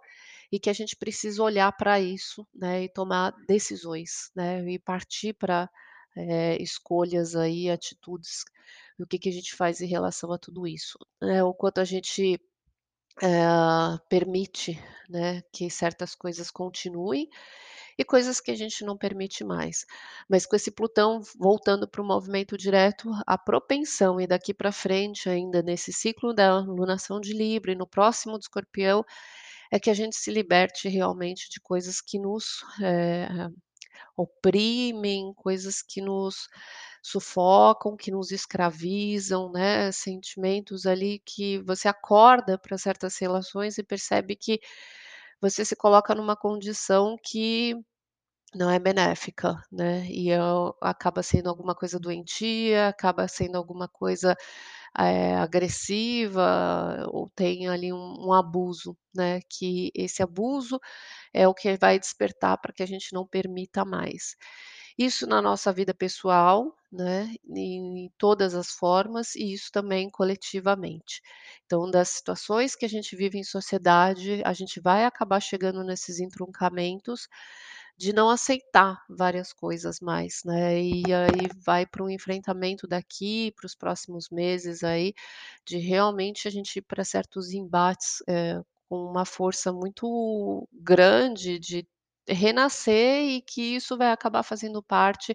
e 0.53 0.61
que 0.61 0.71
a 0.71 0.75
gente 0.75 0.97
precisa 0.97 1.43
olhar 1.43 1.73
para 1.77 2.00
isso, 2.00 2.47
né, 2.55 2.85
e 2.85 2.89
tomar 2.93 3.33
decisões, 3.49 4.31
né, 4.37 4.62
e 4.71 4.79
partir 4.79 5.35
para, 5.35 5.71
eh, 6.17 6.57
escolhas 6.62 7.37
aí, 7.37 7.71
atitudes, 7.71 8.45
o 9.00 9.07
que 9.07 9.19
que 9.19 9.29
a 9.31 9.33
gente 9.33 9.55
faz 9.57 9.81
em 9.81 9.87
relação 9.89 10.33
a 10.33 10.39
tudo 10.39 10.67
isso, 10.67 10.99
né, 11.23 11.43
o 11.45 11.55
quanto 11.55 11.81
a 11.81 11.85
gente 11.85 12.39
eh, 13.23 13.99
permite, 14.09 14.79
né, 15.09 15.43
que 15.53 15.71
certas 15.71 16.15
coisas 16.15 16.50
continuem 16.50 17.29
e 17.99 18.05
coisas 18.05 18.41
que 18.41 18.50
a 18.50 18.57
gente 18.57 18.85
não 18.85 18.97
permite 18.97 19.45
mais. 19.45 19.87
Mas 20.29 20.47
com 20.47 20.57
esse 20.57 20.71
Plutão 20.71 21.21
voltando 21.39 21.89
para 21.89 22.03
o 22.03 22.07
movimento 22.07 22.57
direto, 22.57 23.11
a 23.27 23.39
propensão 23.39 24.21
e 24.21 24.27
daqui 24.27 24.55
para 24.55 24.73
frente 24.73 25.29
ainda 25.29 25.62
nesse 25.62 25.93
ciclo 25.93 26.35
da 26.35 26.59
lunação 26.61 27.21
de 27.21 27.33
Libra 27.35 27.73
e 27.73 27.77
no 27.77 27.87
próximo 27.87 28.39
de 28.39 28.45
Escorpião, 28.45 29.05
é 29.71 29.79
que 29.81 29.91
a 29.91 29.95
gente 29.95 30.17
se 30.17 30.31
liberte 30.31 30.89
realmente 30.89 31.49
de 31.50 31.61
coisas 31.61 32.00
que 32.00 32.19
nos, 32.19 32.65
eh, 32.83 33.29
oprimem, 34.16 35.33
coisas 35.35 35.83
que 35.83 36.00
nos 36.00 36.49
sufocam, 37.02 37.97
que 37.97 38.11
nos 38.11 38.30
escravizam, 38.30 39.50
né, 39.52 39.90
sentimentos 39.92 40.87
ali 40.87 41.21
que 41.25 41.59
você 41.61 41.88
acorda 41.88 42.59
para 42.59 42.76
certas 42.78 43.16
relações 43.19 43.78
e 43.78 43.83
percebe 43.83 44.37
que 44.37 44.61
você 45.40 45.64
se 45.64 45.76
coloca 45.76 46.14
numa 46.14 46.37
condição 46.37 47.16
que 47.23 47.75
não 48.54 48.71
é 48.71 48.78
benéfica, 48.80 49.57
né, 49.73 50.07
e 50.09 50.30
eu 50.30 50.75
acaba 50.83 51.23
sendo 51.23 51.49
alguma 51.49 51.75
coisa 51.75 52.00
doentia, 52.00 52.88
acaba 52.88 53.28
sendo 53.28 53.57
alguma 53.57 53.88
coisa, 53.88 54.37
eh, 54.99 55.37
agressiva 55.37 57.07
ou 57.13 57.31
tem 57.35 57.69
ali 57.69 57.93
um 57.93 58.17
um 58.29 58.33
abuso, 58.33 58.97
né, 59.15 59.41
que 59.49 59.91
esse 59.95 60.23
abuso 60.23 60.79
é 61.35 61.49
o 61.49 61.55
que 61.55 61.77
vai 61.79 61.99
despertar 61.99 62.59
para 62.61 62.73
que 62.73 62.83
a 62.83 62.87
gente 62.87 63.13
não 63.15 63.27
permita 63.27 63.85
mais. 63.85 64.37
Isso 64.99 65.27
na 65.27 65.41
nossa 65.43 65.73
vida 65.73 65.95
pessoal, 65.95 66.75
né, 66.93 67.35
em 67.49 68.11
todas 68.19 68.55
as 68.55 68.71
formas 68.73 69.35
e 69.37 69.53
isso 69.55 69.71
também 69.73 70.11
coletivamente. 70.11 71.23
Então, 71.67 71.91
das 71.91 72.09
situações 72.11 72.75
que 72.77 72.85
a 72.85 72.89
gente 72.89 73.17
vive 73.17 73.39
em 73.39 73.45
sociedade, 73.45 74.43
a 74.45 74.53
gente 74.53 74.81
vai 74.81 75.05
acabar 75.05 75.41
chegando 75.41 75.85
nesses 75.85 76.21
entroncamentos 76.21 77.29
de 78.00 78.14
não 78.14 78.30
aceitar 78.30 79.04
várias 79.11 79.52
coisas 79.52 80.00
mais, 80.00 80.42
né, 80.47 80.80
e 80.83 81.12
aí 81.14 81.49
vai 81.66 81.87
para 81.87 82.02
um 82.04 82.11
enfrentamento 82.11 82.88
daqui 82.88 83.52
para 83.57 83.66
os 83.66 83.75
próximos 83.76 84.30
meses 84.30 84.83
aí, 84.85 85.14
de 85.66 85.78
realmente 85.78 86.49
a 86.49 86.50
gente 86.52 86.78
ir 86.78 86.83
para 86.83 87.04
certos 87.04 87.52
embates, 87.52 88.23
eh, 88.28 88.61
com 88.88 89.04
uma 89.07 89.26
força 89.26 89.73
muito 89.73 90.69
grande 90.73 91.59
de 91.59 91.87
renascer 92.28 93.23
e 93.25 93.42
que 93.42 93.76
isso 93.76 93.99
vai 93.99 94.11
acabar 94.12 94.42
fazendo 94.45 94.83
parte 94.83 95.35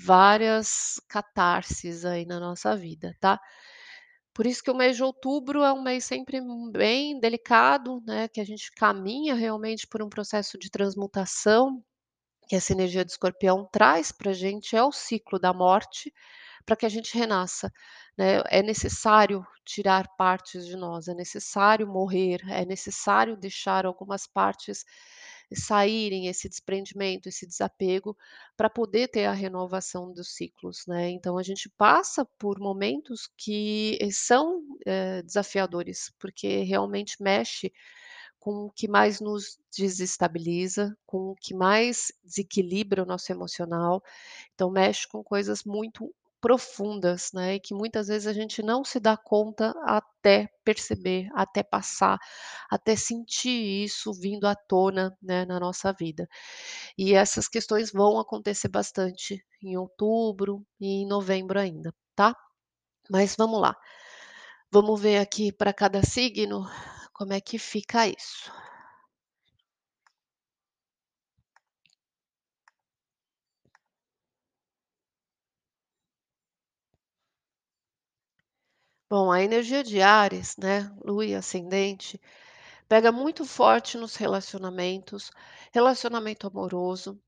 várias 0.00 1.00
catarses 1.08 2.04
aí 2.04 2.24
na 2.26 2.40
nossa 2.40 2.76
vida, 2.76 3.14
tá. 3.20 3.40
Por 4.40 4.46
isso 4.46 4.62
que 4.62 4.70
o 4.70 4.74
mês 4.74 4.96
de 4.96 5.04
outubro 5.04 5.62
é 5.62 5.70
um 5.70 5.82
mês 5.82 6.06
sempre 6.06 6.40
bem 6.72 7.20
delicado, 7.20 8.02
né, 8.06 8.26
que 8.26 8.40
a 8.40 8.44
gente 8.44 8.72
caminha 8.72 9.34
realmente 9.34 9.86
por 9.86 10.02
um 10.02 10.08
processo 10.08 10.56
de 10.58 10.70
transmutação, 10.70 11.84
que 12.48 12.56
essa 12.56 12.72
energia 12.72 13.04
de 13.04 13.12
escorpião 13.12 13.68
traz 13.72 14.12
pra 14.12 14.32
gente, 14.32 14.76
é 14.76 14.82
o 14.84 14.92
ciclo 14.92 15.38
da 15.38 15.52
morte, 15.52 16.12
para 16.66 16.76
que 16.76 16.86
a 16.86 16.88
gente 16.90 17.18
renasça, 17.18 17.72
né. 18.18 18.42
É 18.48 18.62
necessário 18.62 19.46
tirar 19.66 20.08
partes 20.18 20.66
de 20.66 20.76
nós, 20.76 21.08
é 21.08 21.14
necessário 21.14 21.86
morrer, 21.88 22.40
é 22.50 22.64
necessário 22.64 23.36
deixar 23.36 23.86
algumas 23.86 24.26
partes 24.26 24.84
saírem, 25.54 26.28
esse 26.28 26.48
desprendimento, 26.48 27.28
esse 27.28 27.46
desapego, 27.46 28.16
para 28.56 28.70
poder 28.70 29.08
ter 29.08 29.26
a 29.26 29.32
renovação 29.32 30.12
dos 30.12 30.34
ciclos, 30.34 30.84
né. 30.86 31.10
Então 31.10 31.38
a 31.38 31.42
gente 31.42 31.68
passa 31.70 32.24
por 32.38 32.58
momentos 32.60 33.28
que 33.36 33.98
são, 34.12 34.62
eh, 34.86 35.22
desafiadores, 35.22 36.12
porque 36.18 36.62
realmente 36.64 37.22
mexe 37.22 37.72
com 38.40 38.66
o 38.66 38.70
que 38.70 38.88
mais 38.88 39.20
nos 39.20 39.58
desestabiliza, 39.76 40.96
com 41.06 41.30
o 41.32 41.36
que 41.36 41.54
mais 41.54 42.12
desequilibra 42.24 43.02
o 43.02 43.06
nosso 43.06 43.32
emocional, 43.32 44.02
então 44.54 44.70
mexe 44.70 45.08
com 45.08 45.22
coisas 45.24 45.64
muito 45.64 46.14
profundas, 46.40 47.30
né, 47.34 47.56
e 47.56 47.60
que 47.60 47.74
muitas 47.74 48.08
vezes 48.08 48.26
a 48.26 48.32
gente 48.32 48.62
não 48.62 48.84
se 48.84 49.00
dá 49.00 49.16
conta 49.16 49.74
até 49.84 50.48
perceber, 50.64 51.28
até 51.34 51.62
passar, 51.62 52.18
até 52.70 52.96
sentir 52.96 53.84
isso 53.84 54.12
vindo 54.14 54.46
à 54.46 54.54
tona, 54.54 55.16
né, 55.22 55.44
na 55.46 55.60
nossa 55.60 55.92
vida. 55.92 56.28
E 56.98 57.14
essas 57.14 57.48
questões 57.48 57.92
vão 57.92 58.18
acontecer 58.20 58.68
bastante 58.68 59.44
em 59.62 59.76
outubro 59.76 60.64
e 60.80 61.02
em 61.02 61.06
novembro 61.06 61.58
ainda, 61.60 61.94
tá. 62.16 62.34
Mas 63.10 63.36
vamos 63.38 63.60
lá, 63.60 63.76
vamos 64.72 65.00
ver 65.00 65.18
aqui 65.18 65.52
para 65.52 65.72
cada 65.74 66.02
signo, 66.04 66.66
como 67.14 67.32
é 67.34 67.40
que 67.40 67.58
fica 67.58 68.06
isso. 68.08 68.52
Bom, 79.10 79.30
a 79.32 79.42
energia 79.42 79.82
de 79.82 80.00
Áries, 80.00 80.56
né, 80.56 80.90
Lua 81.04 81.26
e 81.26 81.34
ascendente, 81.34 82.18
pega 82.88 83.12
muito 83.12 83.44
forte 83.44 83.98
nos 83.98 84.16
relacionamentos, 84.16 85.30
relacionamento 85.72 86.46
amoroso, 86.46 87.20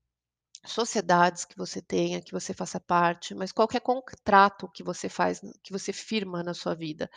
sociedades 0.65 1.45
que 1.45 1.57
você 1.57 1.81
tenha, 1.81 2.21
que 2.21 2.31
você 2.33 2.53
faça 2.53 2.79
parte, 2.79 3.35
mas 3.35 3.51
qualquer 3.51 3.81
contrato 3.81 4.69
que 4.69 4.83
você 4.83 5.09
faz, 5.09 5.41
que 5.63 5.71
você 5.73 5.93
firma 5.93 6.43
na 6.43 6.53
sua 6.53 6.75
vida, 6.75 7.09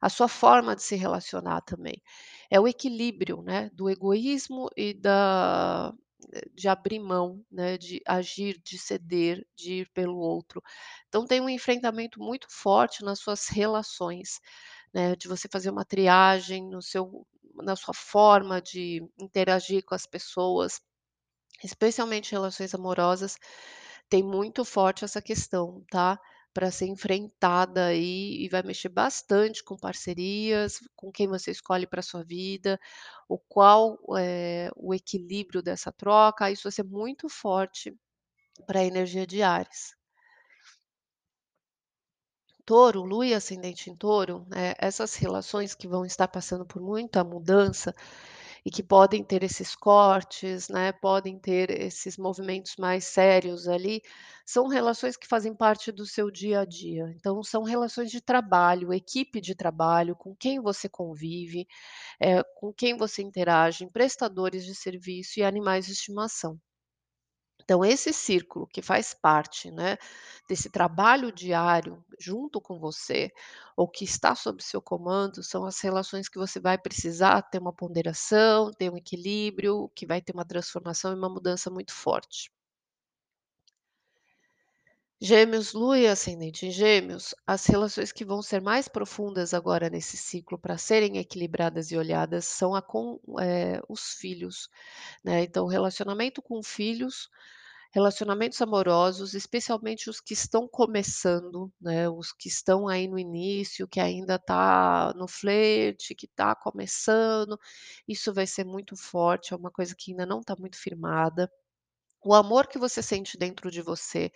a 0.00 0.08
sua 0.10 0.28
forma 0.28 0.76
de 0.76 0.82
se 0.82 0.96
relacionar 0.96 1.62
também. 1.62 2.02
É 2.50 2.60
o 2.60 2.68
equilíbrio, 2.68 3.42
né, 3.42 3.70
do 3.74 3.90
egoísmo 3.90 4.68
e 4.76 4.94
da 4.94 5.92
de 6.54 6.68
abrir 6.68 7.00
mão, 7.00 7.44
né, 7.50 7.78
de 7.78 8.00
agir, 8.06 8.60
de 8.64 8.78
ceder, 8.78 9.46
de 9.56 9.80
ir 9.82 9.90
pelo 9.92 10.16
outro. 10.18 10.62
Então 11.08 11.26
tem 11.26 11.40
um 11.40 11.48
enfrentamento 11.48 12.20
muito 12.20 12.46
forte 12.50 13.04
nas 13.04 13.20
suas 13.20 13.48
relações, 13.48 14.40
né, 14.94 15.16
de 15.16 15.28
você 15.28 15.48
fazer 15.52 15.70
uma 15.70 15.84
triagem 15.84 16.68
no 16.68 16.82
seu 16.82 17.26
na 17.56 17.76
sua 17.76 17.94
forma 17.94 18.60
de 18.60 19.00
interagir 19.18 19.84
com 19.84 19.94
as 19.94 20.06
pessoas, 20.06 20.80
especialmente 21.64 22.32
relações 22.32 22.74
amorosas, 22.74 23.36
tem 24.08 24.22
muito 24.22 24.64
forte 24.64 25.04
essa 25.04 25.22
questão, 25.22 25.84
tá, 25.90 26.18
para 26.54 26.70
ser 26.70 26.86
enfrentada 26.86 27.86
aí 27.88 28.44
e 28.44 28.48
vai 28.48 28.62
mexer 28.62 28.88
bastante 28.90 29.64
com 29.64 29.76
parcerias, 29.76 30.78
com 30.96 31.12
quem 31.12 31.28
você 31.28 31.50
escolhe 31.50 31.86
para 31.86 32.02
sua 32.02 32.24
vida, 32.24 32.80
o 33.28 33.38
qual, 33.38 33.98
eh, 34.18 34.70
o 34.76 34.94
equilíbrio 34.94 35.62
dessa 35.62 35.92
troca, 35.92 36.50
isso 36.50 36.64
vai 36.64 36.72
ser 36.72 36.84
muito 36.84 37.28
forte 37.28 37.94
para 38.66 38.80
a 38.80 38.84
energia 38.84 39.26
de 39.26 39.42
Áries. 39.42 39.94
Touro, 42.66 43.02
Lua 43.02 43.26
e 43.26 43.34
ascendente 43.34 43.90
em 43.90 43.96
Touro, 43.96 44.46
eh, 44.54 44.74
essas 44.78 45.14
relações 45.14 45.74
que 45.74 45.88
vão 45.88 46.04
estar 46.04 46.28
passando 46.28 46.64
por 46.66 46.80
muita 46.80 47.22
mudança 47.24 47.94
e 48.64 48.70
que 48.70 48.82
podem 48.82 49.22
ter 49.24 49.42
esses 49.42 49.74
cortes, 49.76 50.68
né, 50.68 50.92
podem 50.92 51.38
ter 51.38 51.70
esses 51.70 52.16
movimentos 52.16 52.76
mais 52.78 53.04
sérios 53.04 53.68
ali, 53.68 54.00
são 54.46 54.68
relações 54.68 55.16
que 55.16 55.26
fazem 55.28 55.54
parte 55.54 55.92
do 55.92 56.06
seu 56.06 56.30
dia 56.30 56.60
a 56.60 56.64
dia. 56.64 57.12
Então 57.16 57.42
são 57.42 57.62
relações 57.62 58.10
de 58.10 58.20
trabalho, 58.20 58.92
equipe 58.92 59.40
de 59.40 59.54
trabalho, 59.54 60.16
com 60.16 60.34
quem 60.34 60.60
você 60.60 60.88
convive, 60.88 61.66
eh, 62.20 62.42
com 62.56 62.72
quem 62.72 62.96
você 62.96 63.22
interage, 63.22 63.86
prestadores 63.92 64.64
de 64.64 64.74
serviço 64.74 65.40
e 65.40 65.44
animais 65.44 65.86
de 65.86 65.92
estimação. 65.92 66.60
Então 67.64 67.84
esse 67.84 68.12
círculo 68.12 68.66
que 68.68 68.82
faz 68.82 69.14
parte, 69.14 69.70
né, 69.70 69.96
desse 70.48 70.70
trabalho 70.70 71.32
diário 71.32 72.04
junto 72.20 72.60
com 72.60 72.78
você, 72.78 73.32
ou 73.76 73.88
que 73.88 74.04
está 74.04 74.34
sob 74.34 74.62
seu 74.62 74.80
comando, 74.82 75.42
são 75.42 75.64
as 75.66 75.80
relações 75.80 76.28
que 76.28 76.38
você 76.38 76.60
vai 76.60 76.78
precisar 76.78 77.42
ter 77.42 77.58
uma 77.58 77.72
ponderação, 77.72 78.70
ter 78.72 78.90
um 78.90 78.96
equilíbrio, 78.96 79.90
que 79.94 80.06
vai 80.06 80.20
ter 80.22 80.32
uma 80.34 80.44
transformação 80.46 81.12
e 81.12 81.16
uma 81.16 81.28
mudança 81.30 81.70
muito 81.70 81.92
forte. 81.94 82.53
Gêmeos, 85.20 85.72
Lua 85.72 85.98
e 85.98 86.06
ascendente 86.06 86.66
em 86.66 86.70
Gêmeos, 86.70 87.34
as 87.46 87.64
relações 87.66 88.12
que 88.12 88.24
vão 88.24 88.42
ser 88.42 88.60
mais 88.60 88.88
profundas 88.88 89.54
agora 89.54 89.88
nesse 89.88 90.16
ciclo 90.16 90.58
para 90.58 90.76
serem 90.76 91.18
equilibradas 91.18 91.90
e 91.90 91.96
olhadas 91.96 92.44
são 92.44 92.74
a 92.74 92.82
com 92.82 93.18
eh, 93.40 93.80
os 93.88 94.12
filhos, 94.14 94.68
né, 95.24 95.42
então 95.44 95.66
relacionamento 95.66 96.42
com 96.42 96.62
filhos, 96.62 97.28
relacionamentos 97.92 98.60
amorosos, 98.62 99.34
especialmente 99.34 100.10
os 100.10 100.20
que 100.20 100.34
estão 100.34 100.68
começando, 100.68 101.72
né, 101.80 102.08
os 102.08 102.32
que 102.32 102.48
estão 102.48 102.88
aí 102.88 103.08
no 103.08 103.18
início, 103.18 103.88
que 103.88 104.00
ainda 104.00 104.36
está 104.36 105.12
no 105.16 105.28
flerte, 105.28 106.14
que 106.14 106.26
está 106.26 106.54
começando, 106.56 107.58
isso 108.08 108.32
vai 108.34 108.46
ser 108.46 108.64
muito 108.64 108.96
forte, 108.96 109.54
é 109.54 109.56
uma 109.56 109.70
coisa 109.70 109.94
que 109.96 110.12
ainda 110.12 110.26
não 110.26 110.40
está 110.40 110.56
muito 110.58 110.76
firmada. 110.78 111.50
O 112.24 112.34
amor 112.34 112.66
que 112.66 112.78
você 112.78 113.02
sente 113.02 113.36
dentro 113.38 113.70
de 113.70 113.82
você, 113.82 114.32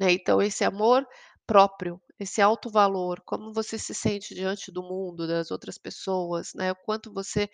né, 0.00 0.12
então 0.12 0.42
esse 0.42 0.64
amor 0.64 1.06
próprio, 1.46 2.00
esse 2.20 2.42
alto 2.42 2.70
valor, 2.70 3.22
como 3.26 3.52
você 3.52 3.78
se 3.78 3.94
sente 3.94 4.34
diante 4.34 4.72
do 4.72 4.82
mundo, 4.82 5.26
das 5.28 5.50
outras 5.50 5.78
pessoas, 5.78 6.54
né, 6.54 6.72
o 6.72 6.76
quanto 6.76 7.12
você 7.12 7.48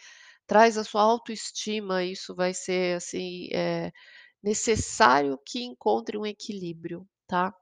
traz 0.47 0.79
a 0.79 0.85
sua 0.85 1.03
autoestima, 1.03 2.05
isso 2.05 2.35
vai 2.35 2.55
ser, 2.55 2.97
assim, 2.99 3.49
eh, 3.53 3.93
necessário 4.43 5.39
que 5.47 5.65
encontre 5.65 6.19
um 6.19 6.27
equilíbrio, 6.27 7.09
tá. 7.29 7.55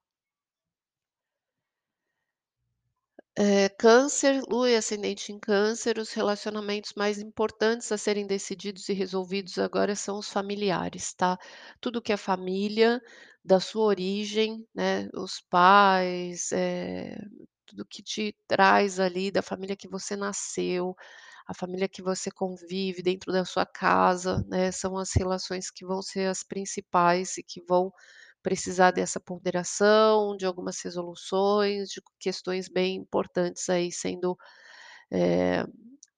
Eh, 3.42 3.70
Câncer, 3.78 4.42
Lua 4.50 4.70
e 4.70 4.76
ascendente 4.76 5.32
em 5.32 5.38
Câncer, 5.38 5.98
os 5.98 6.12
relacionamentos 6.12 6.92
mais 6.94 7.18
importantes 7.18 7.90
a 7.92 7.96
serem 7.96 8.26
decididos 8.26 8.88
e 8.90 8.92
resolvidos 8.92 9.58
agora 9.58 9.96
são 9.96 10.18
os 10.18 10.28
familiares, 10.30 11.14
tá. 11.14 11.38
Tudo 11.80 12.02
que 12.02 12.12
é 12.12 12.16
família, 12.18 13.00
da 13.44 13.58
sua 13.58 13.84
origem, 13.86 14.66
né, 14.74 15.08
os 15.14 15.40
pais, 15.40 16.52
eh, 16.52 17.16
tudo 17.66 17.86
que 17.86 18.02
te 18.02 18.36
traz 18.46 19.00
ali 19.00 19.30
da 19.30 19.40
família 19.42 19.76
que 19.76 19.88
você 19.88 20.16
nasceu, 20.16 20.94
a 21.46 21.54
família 21.54 21.88
que 21.88 22.02
você 22.02 22.30
convive 22.30 23.02
dentro 23.02 23.32
da 23.32 23.44
sua 23.46 23.66
casa, 23.66 24.44
né, 24.48 24.70
são 24.72 24.98
as 24.98 25.12
relações 25.14 25.70
que 25.70 25.86
vão 25.86 26.02
ser 26.02 26.26
as 26.28 26.42
principais 26.44 27.38
e 27.38 27.42
que 27.42 27.62
vão 27.66 27.90
precisar 28.42 28.90
dessa 28.92 29.20
ponderação, 29.20 30.36
de 30.36 30.46
algumas 30.46 30.80
resoluções, 30.82 31.90
de 31.90 32.00
questões 32.20 32.68
bem 32.68 32.96
importantes 32.96 33.68
aí 33.70 33.92
sendo, 33.92 34.36
eh, 35.12 35.64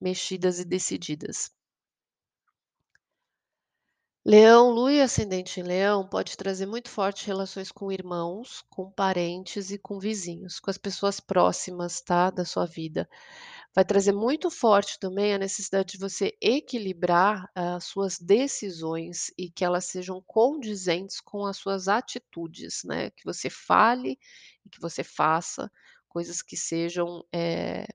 mexidas 0.01 0.59
e 0.59 0.65
decididas. 0.65 1.51
Leão, 4.25 4.69
Lua 4.69 4.91
e 4.91 5.01
ascendente 5.01 5.61
em 5.61 5.63
Leão 5.63 6.05
pode 6.05 6.35
trazer 6.35 6.65
muito 6.65 6.89
forte 6.89 7.25
relações 7.25 7.71
com 7.71 7.89
irmãos, 7.91 8.61
com 8.69 8.91
parentes 8.91 9.71
e 9.71 9.77
com 9.77 9.97
vizinhos, 9.99 10.59
com 10.59 10.69
as 10.69 10.77
pessoas 10.77 11.19
próximas, 11.21 12.01
tá, 12.01 12.29
da 12.29 12.43
sua 12.43 12.65
vida. 12.65 13.07
Vai 13.75 13.83
trazer 13.83 14.11
muito 14.11 14.51
forte 14.51 14.99
também 14.99 15.33
a 15.33 15.37
necessidade 15.39 15.93
de 15.93 15.97
você 15.97 16.31
equilibrar 16.39 17.49
as 17.55 17.85
suas 17.85 18.19
decisões 18.19 19.31
e 19.37 19.49
que 19.49 19.65
elas 19.65 19.85
sejam 19.85 20.21
condizentes 20.27 21.19
com 21.19 21.43
as 21.45 21.57
suas 21.57 21.87
atitudes, 21.87 22.81
né, 22.85 23.09
que 23.11 23.25
você 23.25 23.49
fale 23.49 24.19
e 24.65 24.69
que 24.69 24.79
você 24.79 25.03
faça 25.03 25.71
coisas 26.07 26.43
que 26.43 26.55
sejam, 26.55 27.23
eh, 27.33 27.87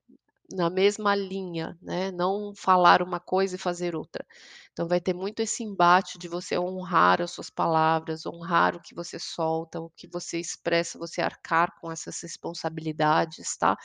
na 0.51 0.69
mesma 0.69 1.15
linha, 1.15 1.77
né, 1.81 2.11
não 2.11 2.53
falar 2.55 3.01
uma 3.03 3.19
coisa 3.19 3.55
e 3.55 3.59
fazer 3.59 3.95
outra. 3.95 4.25
Então 4.73 4.87
vai 4.87 5.01
ter 5.01 5.13
muito 5.13 5.41
esse 5.41 5.63
embate 5.63 6.19
de 6.19 6.27
você 6.27 6.57
honrar 6.59 7.21
as 7.21 7.31
suas 7.31 7.49
palavras, 7.49 8.25
honrar 8.25 8.75
o 8.75 8.81
que 8.81 8.95
você 8.95 9.19
solta, 9.19 9.79
o 9.81 9.89
que 9.91 10.07
você 10.07 10.39
expressa, 10.39 10.99
você 10.99 11.21
arcar 11.21 11.73
com 11.81 11.91
essas 11.91 12.19
responsabilidades, 12.21 13.57
tá. 13.57 13.77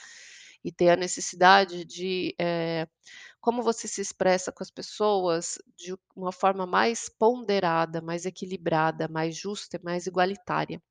E 0.65 0.73
ter 0.73 0.91
a 0.91 0.97
necessidade 0.97 1.85
de, 1.85 2.35
eh, 2.41 2.87
como 3.41 3.63
você 3.63 3.89
se 3.89 4.01
expressa 4.01 4.53
com 4.53 4.63
as 4.65 4.71
pessoas 4.71 5.59
de 5.77 5.95
uma 6.17 6.33
forma 6.33 6.67
mais 6.67 7.09
ponderada, 7.09 8.01
mais 8.03 8.27
equilibrada, 8.27 9.09
mais 9.09 9.37
justa 9.37 9.77
e 9.79 9.83
mais 9.85 10.07
igualitária. 10.07 10.83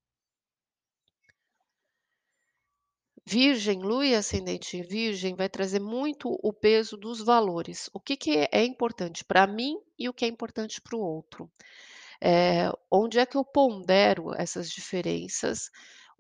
Virgem, 3.26 3.80
Lua 3.82 4.06
e 4.06 4.16
ascendente 4.16 4.76
em 4.78 4.82
Virgem 4.82 5.36
vai 5.36 5.48
trazer 5.50 5.80
muito 5.80 6.38
o 6.44 6.52
peso 6.54 6.98
dos 6.98 7.20
valores. 7.20 7.90
O 7.94 8.00
que 8.00 8.18
que 8.18 8.48
é 8.52 8.64
importante 8.66 9.24
para 9.24 9.48
mim 9.48 9.78
e 9.98 10.10
o 10.10 10.14
que 10.14 10.26
é 10.26 10.28
importante 10.28 10.82
para 10.82 10.98
o 10.98 11.02
outro. 11.02 11.50
Eh, 12.22 12.72
onde 12.92 13.20
é 13.20 13.26
que 13.26 13.38
eu 13.38 13.46
pondero 13.46 14.34
essas 14.36 14.70
diferenças, 14.72 15.70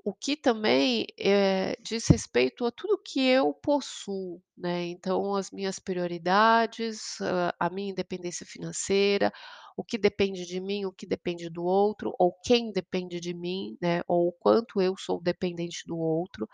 o 0.05 0.13
que 0.13 0.35
também, 0.35 1.05
eh, 1.17 1.77
diz 1.81 2.07
respeito 2.07 2.65
a 2.65 2.71
tudo 2.71 2.97
que 3.03 3.21
eu 3.25 3.53
possuo, 3.53 4.41
né, 4.57 4.85
então 4.87 5.33
as 5.35 5.49
minhas 5.51 5.79
prioridades, 5.79 7.21
hã, 7.21 7.51
a 7.59 7.69
minha 7.69 7.91
independência 7.91 8.45
financeira, 8.45 9.31
o 9.77 9.83
que 9.83 9.97
depende 9.97 10.45
de 10.45 10.59
mim, 10.59 10.85
o 10.85 10.91
que 10.91 11.05
depende 11.07 11.49
do 11.49 11.63
outro, 11.63 12.13
ou 12.19 12.33
quem 12.43 12.71
depende 12.71 13.19
de 13.19 13.33
mim, 13.33 13.77
né, 13.81 14.01
ou 14.07 14.27
o 14.27 14.33
quanto 14.33 14.81
eu 14.81 14.95
sou 14.97 15.21
dependente 15.21 15.83
do 15.87 15.97
outro. 15.97 16.47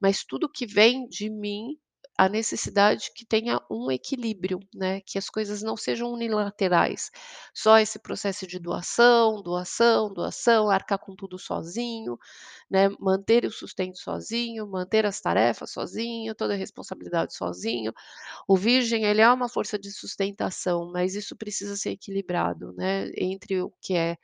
Mas 0.00 0.24
tudo 0.24 0.48
que 0.50 0.66
vem 0.66 1.06
de 1.08 1.30
mim, 1.30 1.76
a 2.18 2.28
necessidade 2.28 3.10
que 3.14 3.24
tenha 3.26 3.60
um 3.70 3.90
equilíbrio, 3.90 4.60
né, 4.74 5.00
que 5.02 5.18
as 5.18 5.28
coisas 5.30 5.62
não 5.62 5.76
sejam 5.76 6.10
unilaterais. 6.12 7.10
Só 7.54 7.78
esse 7.78 7.98
processo 7.98 8.46
de 8.46 8.58
doação, 8.58 9.42
doação, 9.42 10.12
doação, 10.12 10.70
arcar 10.70 10.98
com 10.98 11.14
tudo 11.14 11.38
sozinho, 11.38 12.18
né, 12.70 12.88
manter 13.00 13.44
o 13.46 13.50
sustento 13.52 13.98
sozinho, 13.98 14.66
manter 14.66 15.06
as 15.06 15.20
tarefas 15.20 15.70
sozinho, 15.72 16.34
toda 16.34 16.54
a 16.54 16.56
responsabilidade 16.56 17.34
sozinho. 17.34 17.92
O 18.48 18.56
Virgem, 18.56 19.04
ele 19.04 19.20
é 19.22 19.30
uma 19.32 19.48
força 19.48 19.78
de 19.78 19.90
sustentação, 19.92 20.90
mas 20.92 21.14
isso 21.14 21.36
precisa 21.36 21.76
ser 21.76 21.90
equilibrado, 21.92 22.72
né, 22.74 23.10
entre 23.16 23.62
o 23.62 23.72
que 23.82 23.94
é 23.94 24.16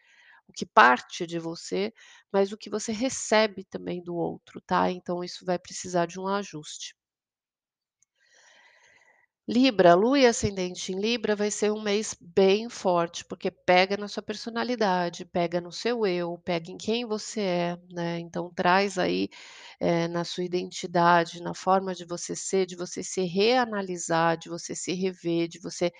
o 0.48 0.52
que 0.52 0.66
parte 0.66 1.26
de 1.26 1.38
você, 1.38 1.92
mas 2.32 2.52
o 2.52 2.58
que 2.58 2.70
você 2.70 2.92
recebe 2.92 3.64
também 3.64 4.02
do 4.02 4.14
outro, 4.16 4.60
tá. 4.62 4.90
Então 4.90 5.24
isso 5.24 5.44
vai 5.44 5.58
precisar 5.58 6.06
de 6.06 6.20
um 6.20 6.28
ajuste. 6.28 6.94
Libra, 9.48 9.94
Lua 9.94 10.20
e 10.20 10.26
ascendente 10.26 10.92
em 10.92 11.00
Libra 11.00 11.34
vai 11.34 11.50
ser 11.50 11.72
um 11.72 11.82
mês 11.82 12.14
bem 12.20 12.68
forte, 12.68 13.24
porque 13.24 13.50
pega 13.50 13.96
na 13.96 14.06
sua 14.06 14.22
personalidade, 14.22 15.24
pega 15.24 15.60
no 15.60 15.72
seu 15.72 16.06
eu, 16.06 16.38
pega 16.44 16.70
em 16.70 16.76
quem 16.78 17.04
você 17.04 17.40
é, 17.40 17.78
né, 17.90 18.20
então 18.20 18.52
traz 18.54 18.98
aí, 18.98 19.28
eh, 19.80 20.06
na 20.06 20.22
sua 20.24 20.44
identidade, 20.44 21.42
na 21.42 21.54
forma 21.54 21.92
de 21.92 22.04
você 22.04 22.36
ser, 22.36 22.66
de 22.66 22.76
você 22.76 23.02
se 23.02 23.22
reanalisar, 23.24 24.36
de 24.38 24.48
você 24.48 24.76
se 24.76 24.92
rever, 24.92 25.48
de 25.48 25.58
você, 25.58 25.90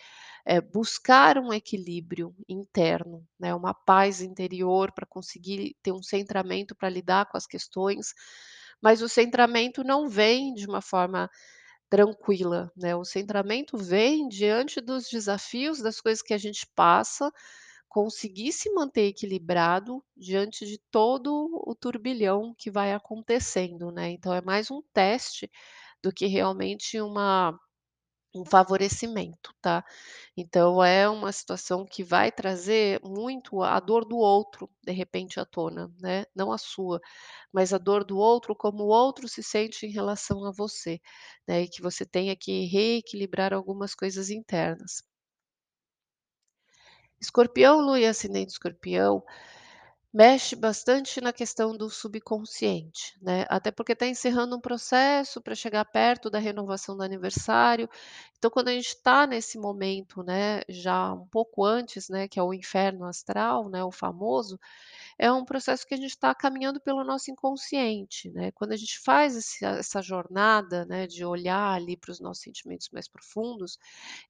eh, 0.47 0.61
buscar 0.61 1.39
um 1.39 1.53
equilíbrio 1.53 2.35
interno, 2.49 3.25
né, 3.41 3.55
uma 3.55 3.75
paz 3.75 4.21
interior 4.21 4.93
para 4.93 5.07
conseguir 5.07 5.77
ter 5.83 5.93
um 5.93 6.03
centramento 6.03 6.77
para 6.77 6.89
lidar 6.89 7.27
com 7.29 7.37
as 7.39 7.47
questões, 7.47 8.15
mas 8.83 9.03
o 9.03 9.09
centramento 9.09 9.85
não 9.85 10.09
vem 10.09 10.55
de 10.55 10.67
uma 10.67 10.83
forma 10.83 11.31
tranquila, 11.93 12.73
né, 12.75 12.97
o 12.97 13.05
centramento 13.05 13.77
vem 13.77 14.27
diante 14.27 14.81
dos 14.81 15.11
desafios, 15.11 15.79
das 15.83 16.01
coisas 16.01 16.23
que 16.23 16.33
a 16.33 16.39
gente 16.39 16.67
passa, 16.75 17.31
conseguir 17.87 18.51
se 18.53 18.73
manter 18.73 19.09
equilibrado 19.09 20.03
diante 20.17 20.65
de 20.67 20.79
todo 20.91 21.51
o 21.67 21.75
turbilhão 21.75 22.55
que 22.57 22.71
vai 22.71 22.95
acontecendo, 22.95 23.93
né, 23.93 24.11
então 24.11 24.33
é 24.33 24.41
mais 24.41 24.71
um 24.71 24.81
teste 24.95 25.51
do 26.03 26.11
que 26.11 26.27
realmente 26.27 26.99
uma 26.99 27.59
um 28.35 28.45
favorecimento, 28.45 29.55
tá. 29.61 29.85
Então 30.37 30.83
é 30.85 31.09
uma 31.09 31.33
situação 31.33 31.85
que 31.87 32.03
vai 32.05 32.33
trazer 32.33 33.01
muito 33.05 33.63
a 33.63 33.79
dor 33.81 34.05
do 34.05 34.17
outro, 34.19 34.71
de 34.83 34.93
repente 34.93 35.41
à 35.41 35.45
tona, 35.45 35.91
né, 36.01 36.25
não 36.35 36.53
a 36.53 36.59
sua, 36.59 37.01
mas 37.53 37.73
a 37.75 37.79
dor 37.79 38.05
do 38.05 38.19
outro, 38.19 38.55
como 38.57 38.85
o 38.85 38.89
outro 38.89 39.29
se 39.29 39.43
sente 39.43 39.87
em 39.87 39.91
relação 39.93 40.45
a 40.47 40.53
você, 40.53 41.01
né, 41.49 41.63
e 41.63 41.69
que 41.69 41.83
você 41.83 42.07
tenha 42.07 42.37
que 42.37 42.67
reequilibrar 42.67 43.53
algumas 43.55 43.95
coisas 43.95 44.31
internas. 44.31 45.03
Escorpião, 47.21 47.81
Lua 47.81 48.01
e 48.01 48.07
ascendente 48.07 48.53
Escorpião, 48.53 49.23
mexe 50.13 50.55
bastante 50.57 51.21
na 51.21 51.33
questão 51.33 51.77
do 51.77 51.89
subconsciente, 51.91 53.17
né, 53.23 53.47
até 53.49 53.71
porque 53.71 53.93
está 53.93 54.07
encerrando 54.07 54.57
um 54.57 54.61
processo 54.61 55.41
para 55.41 55.55
chegar 55.55 55.85
perto 55.87 56.29
da 56.31 56.39
renovação 56.39 56.97
do 56.97 57.03
aniversário, 57.03 57.89
então 58.37 58.51
quando 58.51 58.69
a 58.69 58.73
gente 58.73 58.89
está 58.89 59.27
nesse 59.27 59.59
momento, 59.59 60.23
né, 60.23 60.61
já 60.69 61.13
um 61.15 61.27
pouco 61.29 61.65
antes, 61.65 62.09
né, 62.11 62.29
que 62.29 62.39
é 62.39 62.43
o 62.43 62.53
inferno 62.55 63.05
astral, 63.07 63.69
né, 63.71 63.83
o 63.85 63.91
famoso, 63.91 64.59
é 65.19 65.31
um 65.33 65.45
processo 65.45 65.87
que 65.87 65.95
a 65.95 65.97
gente 65.97 66.11
está 66.11 66.35
caminhando 66.35 66.81
pelo 66.81 67.05
nosso 67.05 67.31
inconsciente, 67.31 68.31
né, 68.31 68.51
quando 68.53 68.73
a 68.73 68.77
gente 68.77 68.99
faz 69.01 69.37
esse 69.37 69.65
essa 69.65 70.03
jornada, 70.03 70.85
né, 70.87 71.07
de 71.07 71.25
olhar 71.25 71.75
ali 71.75 71.97
para 71.97 72.11
os 72.13 72.21
nossos 72.21 72.43
sentimentos 72.43 72.89
mais 72.93 73.09
profundos, 73.09 73.79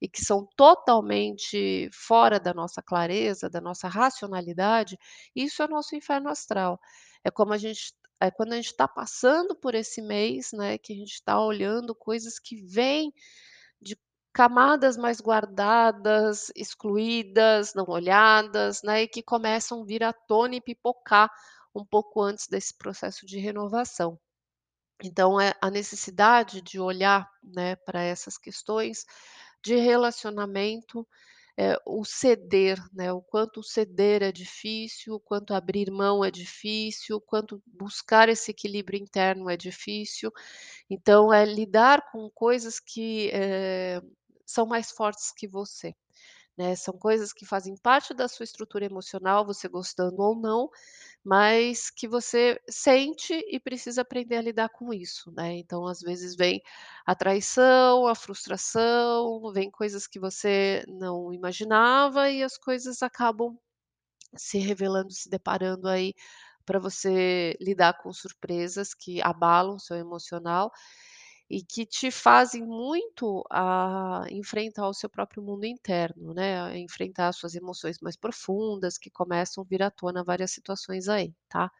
e 0.01 0.07
que 0.07 0.23
são 0.23 0.47
totalmente 0.55 1.89
fora 1.93 2.39
da 2.39 2.53
nossa 2.53 2.81
clareza, 2.81 3.49
da 3.49 3.61
nossa 3.61 3.87
racionalidade, 3.87 4.97
isso 5.35 5.61
é 5.61 5.65
o 5.65 5.69
nosso 5.69 5.95
inferno 5.95 6.29
astral. 6.29 6.79
É 7.23 7.31
como 7.31 7.53
a 7.53 7.57
gente 7.57 7.93
é 8.19 8.31
quando 8.31 8.53
a 8.53 8.55
gente 8.55 8.67
está 8.67 8.87
passando 8.87 9.55
por 9.55 9.75
esse 9.75 10.01
mês, 10.01 10.51
né, 10.53 10.77
que 10.77 10.93
a 10.93 10.95
gente 10.95 11.13
está 11.13 11.39
olhando 11.43 11.93
coisas 11.93 12.39
que 12.39 12.55
vêm 12.55 13.13
de 13.81 13.97
camadas 14.33 14.97
mais 14.97 15.21
guardadas, 15.21 16.51
excluídas, 16.55 17.73
não 17.75 17.85
olhadas, 17.87 18.81
né, 18.83 19.03
e 19.03 19.07
que 19.07 19.23
começam 19.23 19.81
a 19.83 19.85
vir 19.85 20.03
à 20.03 20.13
tona 20.13 20.55
e 20.55 20.61
pipocar 20.61 21.29
um 21.75 21.85
pouco 21.85 22.21
antes 22.21 22.47
desse 22.47 22.75
processo 22.77 23.25
de 23.25 23.39
renovação. 23.39 24.19
Então 25.03 25.39
é 25.39 25.53
a 25.61 25.69
necessidade 25.69 26.61
de 26.61 26.79
olhar, 26.79 27.29
né, 27.43 27.75
para 27.77 28.01
essas 28.01 28.37
questões 28.37 29.05
de 29.63 29.75
relacionamento, 29.77 31.07
eh, 31.57 31.77
o 31.85 32.05
ceder, 32.05 32.79
né, 32.93 33.11
o 33.13 33.21
quanto 33.21 33.63
ceder 33.63 34.23
é 34.23 34.31
difícil, 34.31 35.15
o 35.15 35.19
quanto 35.19 35.53
abrir 35.53 35.91
mão 35.91 36.23
é 36.25 36.31
difícil, 36.31 37.17
o 37.17 37.21
quanto 37.21 37.61
buscar 37.67 38.29
esse 38.29 38.51
equilíbrio 38.51 38.99
interno 39.01 39.49
é 39.49 39.57
difícil. 39.57 40.31
Então 40.89 41.33
é 41.33 41.45
lidar 41.45 42.11
com 42.11 42.29
coisas 42.31 42.79
que, 42.79 43.29
eh, 43.33 44.01
são 44.45 44.65
mais 44.65 44.91
fortes 44.91 45.31
que 45.33 45.47
você, 45.47 45.95
né, 46.57 46.75
são 46.75 46.95
coisas 46.97 47.33
que 47.33 47.45
fazem 47.45 47.75
parte 47.77 48.13
da 48.13 48.27
sua 48.27 48.43
estrutura 48.45 48.85
emocional, 48.85 49.45
você 49.45 49.67
gostando 49.67 50.21
ou 50.21 50.35
não, 50.35 50.69
mas 51.23 51.89
que 51.91 52.07
você 52.07 52.59
sente 52.69 53.33
e 53.49 53.59
precisa 53.59 54.01
aprender 54.03 54.37
a 54.37 54.41
lidar 54.43 54.69
com 54.69 54.93
isso, 54.93 55.31
né. 55.33 55.57
Então, 55.57 55.87
às 55.87 56.01
vezes, 56.01 56.35
vem 56.35 56.61
a 57.05 57.15
traição, 57.15 58.07
a 58.07 58.15
frustração, 58.15 59.51
vem 59.53 59.71
coisas 59.71 60.07
que 60.07 60.19
você 60.19 60.83
não 60.87 61.33
imaginava 61.33 62.29
e 62.31 62.43
as 62.43 62.57
coisas 62.57 63.03
acabam 63.03 63.57
se 64.35 64.57
revelando, 64.59 65.11
se 65.13 65.29
deparando 65.29 65.87
aí 65.87 66.13
para 66.65 66.79
você 66.79 67.55
lidar 67.61 67.97
com 68.01 68.11
surpresas 68.13 68.93
que 68.93 69.21
abalam 69.21 69.77
seu 69.79 69.97
emocional 69.97 70.71
e 71.57 71.63
que 71.63 71.85
te 71.85 72.11
fazem 72.11 72.63
muito 72.65 73.43
a 73.51 74.25
enfrentar 74.31 74.87
o 74.89 74.93
seu 74.93 75.09
próprio 75.09 75.43
mundo 75.43 75.65
interno, 75.65 76.33
né, 76.33 76.61
a 76.61 76.77
enfrentar 76.77 77.29
as 77.29 77.37
suas 77.37 77.55
emoções 77.55 77.97
mais 78.01 78.15
profundas 78.17 78.97
que 78.97 79.09
começam 79.11 79.63
a 79.63 79.67
vir 79.69 79.83
à 79.83 79.91
tona 79.91 80.23
várias 80.23 80.51
situações 80.51 81.07
aí, 81.09 81.33
tá. 81.49 81.71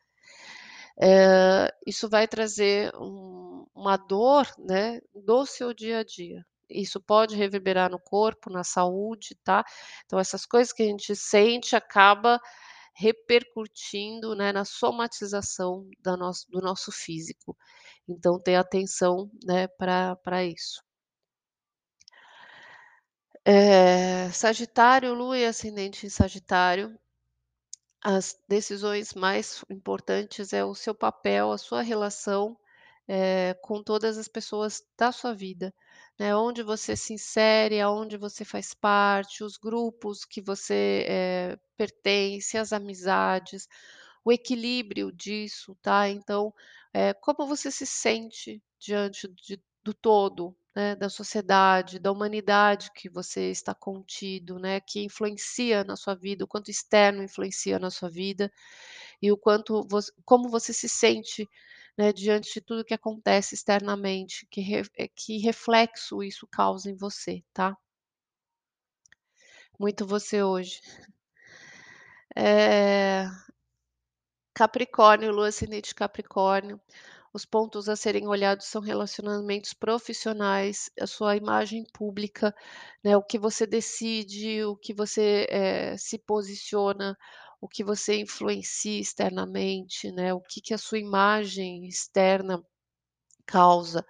Eh, 1.02 1.74
isso 1.88 2.10
vai 2.10 2.28
trazer 2.28 2.92
um 2.96 3.44
uma 3.76 3.98
dor, 3.98 4.48
né, 4.60 5.02
do 5.14 5.46
seu 5.46 5.74
dia 5.74 6.00
a 6.00 6.04
dia. 6.04 6.46
Isso 6.70 7.02
pode 7.02 7.36
reverberar 7.36 7.90
no 7.90 8.00
corpo, 8.00 8.50
na 8.50 8.64
saúde, 8.64 9.36
tá. 9.44 9.64
Então 10.06 10.20
essas 10.20 10.46
coisas 10.46 10.72
que 10.74 10.84
a 10.84 10.86
gente 10.86 11.16
sente 11.16 11.76
acaba 11.76 12.40
repercutindo, 12.96 14.36
né, 14.36 14.52
na 14.54 14.66
somatização 14.66 15.90
nosso 16.18 16.46
do 16.52 16.62
nosso 16.62 16.92
físico. 16.92 17.58
Então 18.08 18.38
ter 18.40 18.56
atenção, 18.56 19.30
né, 19.46 19.68
pra 19.78 20.44
isso. 20.46 20.84
Eh, 23.46 24.30
Sagitário, 24.32 25.14
Lua 25.14 25.38
e 25.38 25.46
ascendente 25.46 26.06
em 26.06 26.10
Sagitário, 26.10 26.98
as 28.04 28.38
decisões 28.50 29.14
mais 29.14 29.64
importantes 29.70 30.54
é 30.54 30.64
o 30.66 30.76
seu 30.76 30.94
papel, 30.96 31.52
a 31.52 31.58
sua 31.58 31.82
relação, 31.82 32.58
eh, 33.08 33.56
com 33.64 33.84
todas 33.84 34.18
as 34.18 34.28
pessoas 34.28 34.84
da 34.98 35.12
sua 35.12 35.34
vida, 35.34 35.74
né, 36.20 36.36
onde 36.36 36.64
você 36.64 36.96
se 36.96 37.14
insere, 37.14 37.82
aonde 37.82 38.18
você 38.18 38.46
faz 38.46 38.74
parte, 38.74 39.44
os 39.44 39.58
grupos 39.58 40.26
que 40.26 40.42
você, 40.42 41.06
eh, 41.10 41.58
pertence, 41.78 42.58
as 42.58 42.74
amizades, 42.74 43.68
o 44.26 44.32
equilíbrio 44.32 45.12
disso, 45.12 45.76
tá. 45.82 46.10
Então, 46.10 46.54
eh, 46.94 47.14
como 47.16 47.48
você 47.48 47.72
se 47.72 47.86
sente 47.86 48.62
diante 48.80 49.28
de 49.30 49.62
do 49.84 49.94
todo, 49.94 50.56
né, 50.76 50.96
da 50.96 51.10
sociedade, 51.10 52.00
da 52.00 52.12
humanidade 52.12 52.90
que 52.96 53.10
você 53.10 53.52
está 53.52 53.76
contido, 53.76 54.58
né, 54.60 54.80
que 54.80 55.04
influencia 55.04 55.84
na 55.84 55.96
sua 55.98 56.16
vida, 56.16 56.46
o 56.46 56.48
quanto 56.48 56.72
externo 56.72 57.22
influencia 57.24 57.78
na 57.80 57.92
sua 57.92 58.10
vida, 58.10 58.52
e 59.22 59.32
o 59.32 59.38
quanto 59.38 59.84
voc 59.90 60.06
como 60.26 60.50
você 60.50 60.74
se 60.74 60.90
sente, 60.90 61.50
né, 61.98 62.14
diante 62.14 62.54
de 62.56 62.62
tudo 62.62 62.86
que 62.86 62.94
acontece 62.96 63.56
externamente, 63.56 64.48
que 64.52 64.62
re 64.62 64.84
eh, 64.98 65.08
que 65.16 65.38
reflexo 65.40 66.24
isso 66.24 66.48
causa 66.48 66.90
em 66.92 66.96
você, 66.98 67.44
tá. 67.54 67.78
Muito 69.80 70.06
você 70.06 70.44
hoje. 70.44 70.82
Eh 72.36 73.28
Capricórnio, 74.56 75.32
Lua 75.32 75.48
ascendente 75.50 75.96
Capricórnio, 75.96 76.80
os 77.34 77.46
pontos 77.46 77.90
a 77.90 77.96
serem 77.96 78.28
olhados 78.28 78.68
são 78.68 78.82
relacionamentos 78.82 79.74
profissionais, 79.74 80.92
a 81.00 81.08
sua 81.08 81.36
imagem 81.36 81.84
pública, 81.94 82.54
né, 83.04 83.18
o 83.18 83.24
que 83.24 83.40
você 83.40 83.66
decide, 83.66 84.64
o 84.66 84.76
que 84.78 84.94
você, 84.94 85.48
eh, 85.50 85.98
se 85.98 86.20
posiciona, 86.20 87.18
o 87.60 87.68
que 87.68 87.84
você 87.84 88.20
influencia 88.20 89.00
externamente, 89.02 90.12
né, 90.12 90.34
o 90.34 90.42
que 90.42 90.62
que 90.62 90.74
a 90.74 90.78
sua 90.78 91.00
imagem 91.00 91.88
externa 91.88 92.64
causa, 93.46 94.06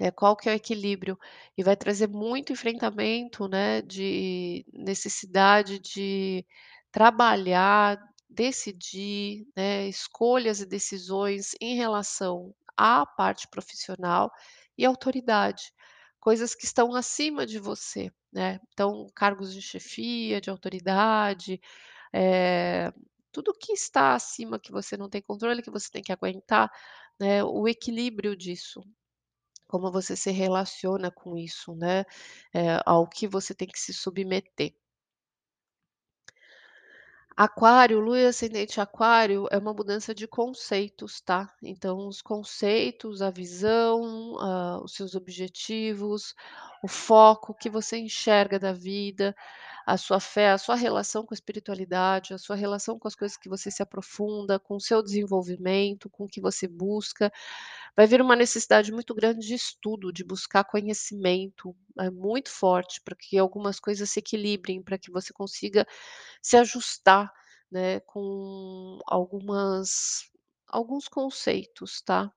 né, 0.00 0.10
qual 0.10 0.36
que 0.36 0.48
é 0.48 0.52
o 0.52 0.56
equilíbrio. 0.56 1.18
E 1.58 1.62
vai 1.64 1.76
trazer 1.76 2.08
muito 2.08 2.52
enfrentamento, 2.52 3.48
né, 3.48 3.82
de 3.82 4.64
necessidade 4.72 5.78
de 5.80 6.46
trabalhar, 6.92 7.98
decidir, 8.36 9.46
né, 9.56 9.88
escolhas 9.88 10.60
e 10.60 10.66
decisões 10.66 11.52
em 11.60 11.76
relação 11.76 12.54
à 12.76 13.06
parte 13.06 13.48
profissional 13.50 14.30
e 14.78 14.84
autoridade, 14.86 15.72
coisas 16.20 16.54
que 16.54 16.66
estão 16.66 16.94
acima 16.94 17.46
de 17.46 17.58
você, 17.60 18.10
né. 18.32 18.60
Então, 18.74 19.06
cargos 19.16 19.54
de 19.54 19.62
chefia, 19.62 20.40
de 20.40 20.50
autoridade, 20.50 21.60
eh, 22.14 22.92
tudo 23.32 23.54
que 23.54 23.72
está 23.74 24.14
acima, 24.14 24.58
que 24.60 24.72
você 24.72 24.96
não 24.96 25.08
tem 25.10 25.22
controle, 25.22 25.62
que 25.62 25.70
você 25.70 25.90
tem 25.90 26.02
que 26.02 26.12
aguentar, 26.12 26.70
né, 27.20 27.44
o 27.44 27.68
equilíbrio 27.68 28.36
disso. 28.36 28.82
Como 29.68 29.92
você 29.92 30.16
se 30.16 30.30
relaciona 30.32 31.10
com 31.10 31.36
isso, 31.38 31.74
né, 31.76 32.04
eh, 32.54 32.80
ao 32.86 33.08
que 33.08 33.28
você 33.28 33.54
tem 33.54 33.68
que 33.68 33.78
se 33.80 33.94
submeter. 33.94 34.74
Aquário, 37.38 38.00
Lua 38.00 38.18
e 38.20 38.26
ascendente 38.26 38.80
Aquário 38.80 39.46
é 39.50 39.58
uma 39.58 39.72
mudança 39.74 40.14
de 40.14 40.26
conceitos, 40.26 41.20
tá. 41.20 41.50
Então 41.62 42.08
os 42.08 42.22
conceitos, 42.22 43.20
a 43.20 43.30
visão, 43.30 44.36
hã, 44.40 44.80
os 44.82 44.94
seus 44.94 45.14
objetivos, 45.14 46.34
o 46.82 46.88
foco 46.88 47.54
que 47.54 47.68
você 47.68 47.98
enxerga 47.98 48.58
da 48.58 48.72
vida, 48.72 49.36
a 49.86 49.96
sua 49.96 50.20
fé, 50.20 50.50
a 50.50 50.58
sua 50.58 50.74
relação 50.76 51.24
com 51.24 51.32
a 51.34 51.36
espiritualidade, 51.36 52.34
a 52.34 52.38
sua 52.38 52.56
relação 52.56 52.98
com 52.98 53.08
as 53.08 53.14
coisas 53.14 53.36
que 53.38 53.48
você 53.48 53.70
se 53.70 53.82
aprofunda, 53.82 54.58
com 54.60 54.76
o 54.76 54.80
seu 54.80 55.02
desenvolvimento, 55.02 56.10
com 56.10 56.24
o 56.24 56.28
que 56.28 56.40
você 56.40 56.68
busca. 56.68 57.32
Vai 57.96 58.06
vir 58.06 58.20
uma 58.22 58.36
necessidade 58.36 58.92
muito 58.92 59.14
grande 59.14 59.46
de 59.46 59.54
estudo, 59.54 60.12
de 60.12 60.24
buscar 60.24 60.64
conhecimento, 60.64 61.74
é 62.00 62.10
muito 62.10 62.50
forte, 62.50 63.00
para 63.02 63.16
que 63.16 63.38
algumas 63.38 63.80
coisas 63.80 64.10
se 64.10 64.20
equilibrem, 64.20 64.82
para 64.82 64.98
que 64.98 65.10
você 65.10 65.32
consiga 65.32 65.86
se 66.42 66.56
ajustar, 66.56 67.32
né, 67.70 68.00
com 68.00 68.98
algumas 69.06 70.30
alguns 70.68 71.08
conceitos, 71.08 72.02
tá. 72.02 72.32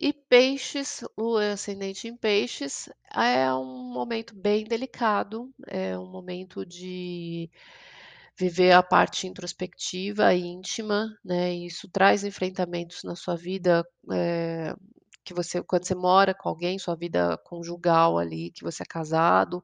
E 0.00 0.12
Peixes, 0.12 1.02
é 1.40 1.52
ascendente 1.52 2.08
em 2.08 2.16
Peixes, 2.16 2.88
é 3.14 3.52
um 3.54 3.92
momento 3.92 4.34
bem 4.34 4.64
delicado, 4.64 5.52
é 5.68 5.96
um 5.96 6.10
momento 6.10 6.66
de 6.66 7.48
viver 8.38 8.72
a 8.72 8.82
parte 8.82 9.26
introspectiva 9.28 10.34
e 10.34 10.42
íntima, 10.46 11.08
né, 11.24 11.52
isso 11.54 11.88
traz 11.90 12.24
enfrentamentos 12.24 13.02
na 13.04 13.14
sua 13.16 13.36
vida, 13.36 13.84
eh, 14.12 14.74
que 15.24 15.34
você 15.34 15.62
quando 15.62 15.84
você 15.86 15.94
mora 15.94 16.34
com 16.34 16.48
alguém, 16.48 16.78
sua 16.78 16.96
vida 16.96 17.36
conjugal 17.44 18.18
ali, 18.18 18.50
que 18.52 18.64
você 18.64 18.82
é 18.84 18.86
casado, 18.86 19.62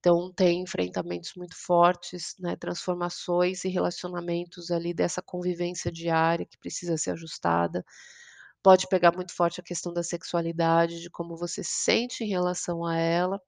então 0.00 0.32
tem 0.32 0.62
enfrentamentos 0.62 1.32
muito 1.36 1.56
fortes, 1.56 2.34
né, 2.40 2.56
transformações 2.56 3.64
e 3.64 3.68
relacionamentos 3.70 4.70
ali 4.70 4.94
dessa 4.94 5.22
convivência 5.22 5.90
diária 5.92 6.46
que 6.46 6.58
precisa 6.58 6.96
ser 6.98 7.12
ajustada. 7.12 7.84
Pode 8.68 8.86
pegar 8.86 9.12
muito 9.16 9.34
forte 9.34 9.60
a 9.62 9.64
questão 9.64 9.94
da 9.94 10.02
sexualidade, 10.02 11.00
de 11.00 11.08
como 11.08 11.34
você 11.38 11.64
se 11.64 11.72
sente 11.72 12.22
em 12.22 12.28
relação 12.28 12.84
a 12.84 12.94
ela, 12.98 13.40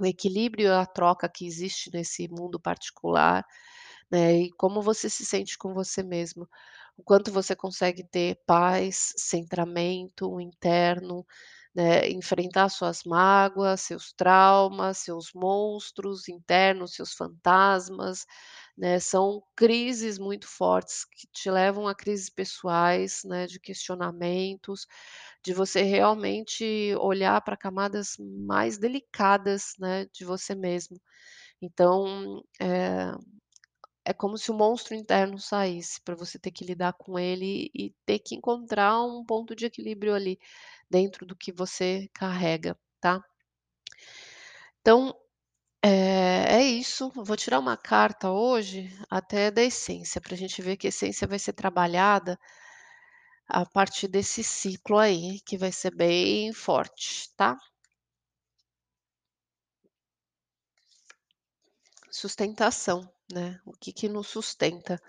o 0.00 0.06
equilíbrio 0.06 0.68
e 0.68 0.72
a 0.72 0.86
troca 0.86 1.28
que 1.28 1.46
existe 1.46 1.90
nesse 1.94 2.28
mundo 2.28 2.60
particular, 2.60 3.44
né, 4.10 4.34
e 4.42 4.50
como 4.58 4.82
você 4.82 5.10
se 5.10 5.26
sente 5.26 5.58
com 5.58 5.74
você 5.74 6.02
mesmo. 6.02 6.48
O 6.96 7.02
quanto 7.04 7.32
você 7.32 7.56
consegue 7.56 8.04
ter 8.04 8.40
paz, 8.46 9.14
centramento 9.18 10.40
interno, 10.40 11.26
né, 11.74 12.08
enfrentar 12.10 12.68
suas 12.68 13.02
mágoas, 13.04 13.82
seus 13.82 14.12
traumas, 14.12 14.98
seus 14.98 15.32
monstros 15.34 16.28
internos, 16.28 16.94
seus 16.94 17.14
fantasmas, 17.14 18.26
né, 18.76 18.98
são 19.00 19.42
crises 19.56 20.18
muito 20.18 20.46
fortes 20.48 21.04
que 21.04 21.26
te 21.32 21.50
levam 21.50 21.88
a 21.88 21.94
crises 21.94 22.30
pessoais, 22.30 23.22
né, 23.24 23.46
de 23.46 23.60
questionamentos, 23.60 24.86
de 25.44 25.54
você 25.54 25.82
realmente 25.82 26.94
olhar 27.00 27.40
para 27.42 27.56
camadas 27.56 28.16
mais 28.20 28.78
delicadas, 28.78 29.74
né, 29.78 30.06
de 30.12 30.24
você 30.24 30.54
mesmo. 30.54 31.00
Então, 31.62 32.42
eh, 32.60 33.12
é 34.04 34.12
como 34.12 34.36
se 34.38 34.50
o 34.50 34.54
monstro 34.54 34.94
interno 34.94 35.38
saísse 35.38 36.00
para 36.02 36.14
você 36.16 36.38
ter 36.38 36.50
que 36.50 36.64
lidar 36.64 36.92
com 36.94 37.18
ele 37.18 37.70
e 37.74 37.94
ter 38.06 38.18
que 38.18 38.34
encontrar 38.34 39.00
um 39.04 39.24
ponto 39.24 39.54
de 39.54 39.66
equilíbrio 39.66 40.14
ali, 40.14 40.38
dentro 40.92 41.26
do 41.26 41.36
que 41.36 41.52
você 41.52 42.08
carrega, 42.14 42.78
tá. 43.00 43.24
Então, 44.80 45.14
eh, 45.84 46.46
é 46.48 46.62
isso, 46.64 47.10
vou 47.16 47.36
tirar 47.36 47.58
uma 47.60 47.76
carta 47.76 48.30
hoje, 48.30 48.90
até 49.10 49.50
da 49.50 49.62
essência, 49.62 50.20
para 50.20 50.34
a 50.34 50.38
gente 50.38 50.62
ver 50.62 50.76
que 50.76 50.88
essência 50.88 51.26
vai 51.28 51.38
ser 51.38 51.54
trabalhada 51.54 52.38
a 53.48 53.64
partir 53.64 54.08
desse 54.08 54.42
ciclo 54.42 54.98
aí, 54.98 55.40
que 55.46 55.56
vai 55.56 55.70
ser 55.70 55.94
bem 55.94 56.52
forte, 56.52 57.30
tá. 57.36 57.56
Sustentação, 62.12 63.12
né, 63.32 63.60
o 63.66 63.72
que 63.72 63.92
que 63.92 64.08
nos 64.08 64.28
sustenta. 64.28 65.00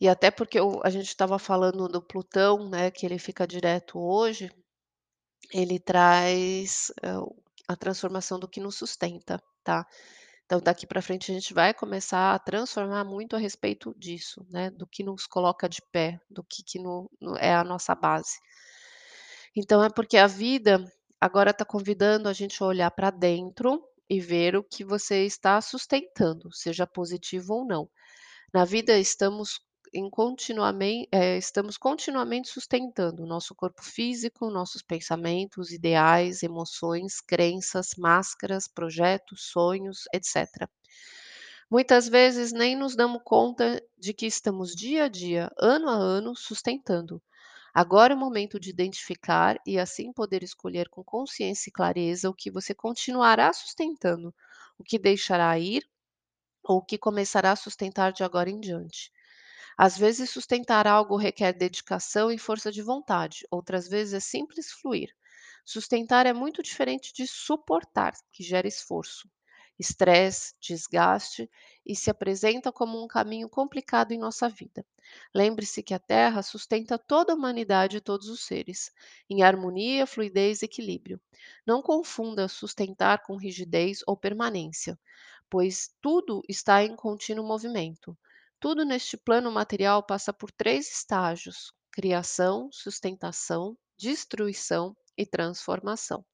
E 0.00 0.08
até 0.08 0.30
porque 0.30 0.60
o 0.60 0.80
a 0.84 0.90
gente 0.90 1.08
estava 1.08 1.38
falando 1.38 1.88
do 1.88 2.02
Plutão, 2.02 2.68
né, 2.70 2.90
que 2.90 3.06
ele 3.06 3.18
fica 3.18 3.46
direto 3.46 3.98
hoje, 3.98 4.50
ele 5.52 5.78
traz, 5.78 6.92
o 7.22 7.34
a 7.68 7.74
transformação 7.74 8.38
do 8.38 8.46
que 8.48 8.60
nos 8.60 8.76
sustenta, 8.76 9.42
tá. 9.64 9.84
Então 10.44 10.60
daqui 10.60 10.86
para 10.86 11.02
frente 11.02 11.32
a 11.32 11.34
gente 11.34 11.52
vai 11.54 11.74
começar 11.74 12.34
a 12.34 12.38
transformar 12.38 13.04
muito 13.04 13.36
a 13.36 13.40
respeito 13.40 13.94
disso, 13.98 14.46
né, 14.50 14.70
do 14.70 14.86
que 14.86 15.02
nos 15.04 15.26
coloca 15.26 15.68
de 15.68 15.82
pé, 15.92 16.20
do 16.30 16.44
que 16.44 16.62
que 16.62 16.78
no 16.78 17.10
no 17.20 17.36
é 17.36 17.54
a 17.54 17.64
nossa 17.64 17.94
base. 17.94 18.38
Então 19.56 19.82
é 19.82 19.90
porque 19.90 20.16
a 20.16 20.26
vida 20.26 20.84
agora 21.20 21.50
está 21.50 21.64
convidando 21.64 22.28
a 22.28 22.32
gente 22.32 22.62
a 22.62 22.66
olhar 22.66 22.90
para 22.90 23.10
dentro 23.10 23.82
e 24.08 24.20
ver 24.20 24.56
o 24.56 24.62
que 24.62 24.84
você 24.84 25.24
está 25.24 25.60
sustentando, 25.60 26.52
seja 26.52 26.86
positivo 26.86 27.54
ou 27.54 27.66
não. 27.66 27.88
Na 28.54 28.64
vida 28.64 28.98
estamos 28.98 29.60
em 29.96 30.10
continuamen 30.10 31.08
eh, 31.10 31.38
estamos 31.38 31.78
continuamente 31.78 32.48
sustentando 32.48 33.22
o 33.22 33.26
nosso 33.26 33.54
corpo 33.54 33.82
físico, 33.82 34.50
nossos 34.50 34.82
pensamentos, 34.82 35.72
ideais, 35.72 36.42
emoções, 36.42 37.20
crenças, 37.20 37.94
máscaras, 37.96 38.68
projetos, 38.68 39.44
sonhos, 39.50 40.04
etc. 40.12 40.70
Muitas 41.70 42.08
vezes 42.08 42.52
nem 42.52 42.76
nos 42.76 42.94
damos 42.94 43.22
conta 43.24 43.82
de 43.98 44.12
que 44.12 44.26
estamos 44.26 44.74
dia 44.74 45.04
a 45.04 45.08
dia, 45.08 45.50
ano 45.58 45.88
a 45.88 45.94
ano, 45.94 46.36
sustentando. 46.36 47.22
Agora 47.74 48.12
é 48.12 48.16
o 48.16 48.18
momento 48.20 48.60
de 48.60 48.70
identificar 48.70 49.58
e 49.66 49.78
assim 49.78 50.12
poder 50.12 50.42
escolher 50.42 50.88
com 50.90 51.02
consciência 51.02 51.70
e 51.70 51.72
clareza 51.72 52.28
o 52.28 52.34
que 52.34 52.50
você 52.50 52.74
continuará 52.74 53.52
sustentando, 53.52 54.34
o 54.78 54.84
que 54.84 54.98
deixará 54.98 55.58
ir 55.58 55.88
ou 56.64 56.78
o 56.78 56.84
que 56.84 56.98
começará 56.98 57.52
a 57.52 57.56
sustentar 57.56 58.12
de 58.12 58.24
agora 58.24 58.50
em 58.50 58.60
diante. 58.60 59.10
Às 59.76 59.96
vezes, 59.96 60.30
sustentar 60.30 60.86
algo 60.86 61.16
requer 61.16 61.52
dedicação 61.52 62.30
e 62.30 62.38
força 62.38 62.70
de 62.72 62.82
vontade, 62.82 63.46
outras 63.50 63.88
vezes 63.88 64.14
é 64.14 64.20
simples 64.20 64.70
fluir. 64.72 65.14
Sustentar 65.64 66.26
é 66.26 66.32
muito 66.32 66.62
diferente 66.62 67.12
de 67.14 67.26
suportar, 67.26 68.12
que 68.32 68.42
gera 68.42 68.68
esforço, 68.68 69.28
estresse, 69.78 70.54
desgaste 70.60 71.50
e 71.84 71.94
se 71.96 72.10
apresenta 72.10 72.72
como 72.72 73.02
um 73.02 73.06
caminho 73.06 73.48
complicado 73.48 74.12
em 74.12 74.18
nossa 74.18 74.48
vida. 74.48 74.84
Lembre-se 75.34 75.82
que 75.82 75.94
a 75.94 75.98
Terra 75.98 76.42
sustenta 76.42 76.98
toda 76.98 77.32
a 77.32 77.36
humanidade 77.36 77.96
e 77.98 78.00
todos 78.00 78.28
os 78.28 78.44
seres, 78.44 78.90
em 79.30 79.42
harmonia, 79.42 80.06
fluidez 80.06 80.62
e 80.62 80.64
equilíbrio. 80.66 81.20
Não 81.66 81.82
confunda 81.82 82.48
sustentar 82.48 83.22
com 83.22 83.36
rigidez 83.36 84.00
ou 84.06 84.16
permanência, 84.16 84.98
pois 85.50 85.90
tudo 86.00 86.42
está 86.48 86.82
em 86.84 86.96
contínuo 86.96 87.46
movimento. 87.46 88.16
Tudo 88.66 88.84
neste 88.84 89.16
plano 89.16 89.52
material 89.52 90.02
passa 90.02 90.32
por 90.32 90.50
três 90.50 90.90
estágios: 90.90 91.72
criação, 91.92 92.68
sustentação, 92.72 93.78
destruição 93.96 94.92
e 95.16 95.24
transformação. 95.24 96.26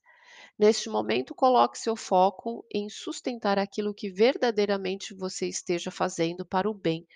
Neste 0.58 0.88
momento, 0.88 1.34
coloque 1.34 1.78
seu 1.78 1.94
foco 1.94 2.64
em 2.74 2.88
sustentar 2.88 3.58
aquilo 3.58 3.92
que 3.92 4.10
verdadeiramente 4.10 5.14
você 5.14 5.46
esteja 5.46 5.90
fazendo 5.90 6.46
para 6.46 6.70
o 6.70 6.72
bem, 6.72 7.06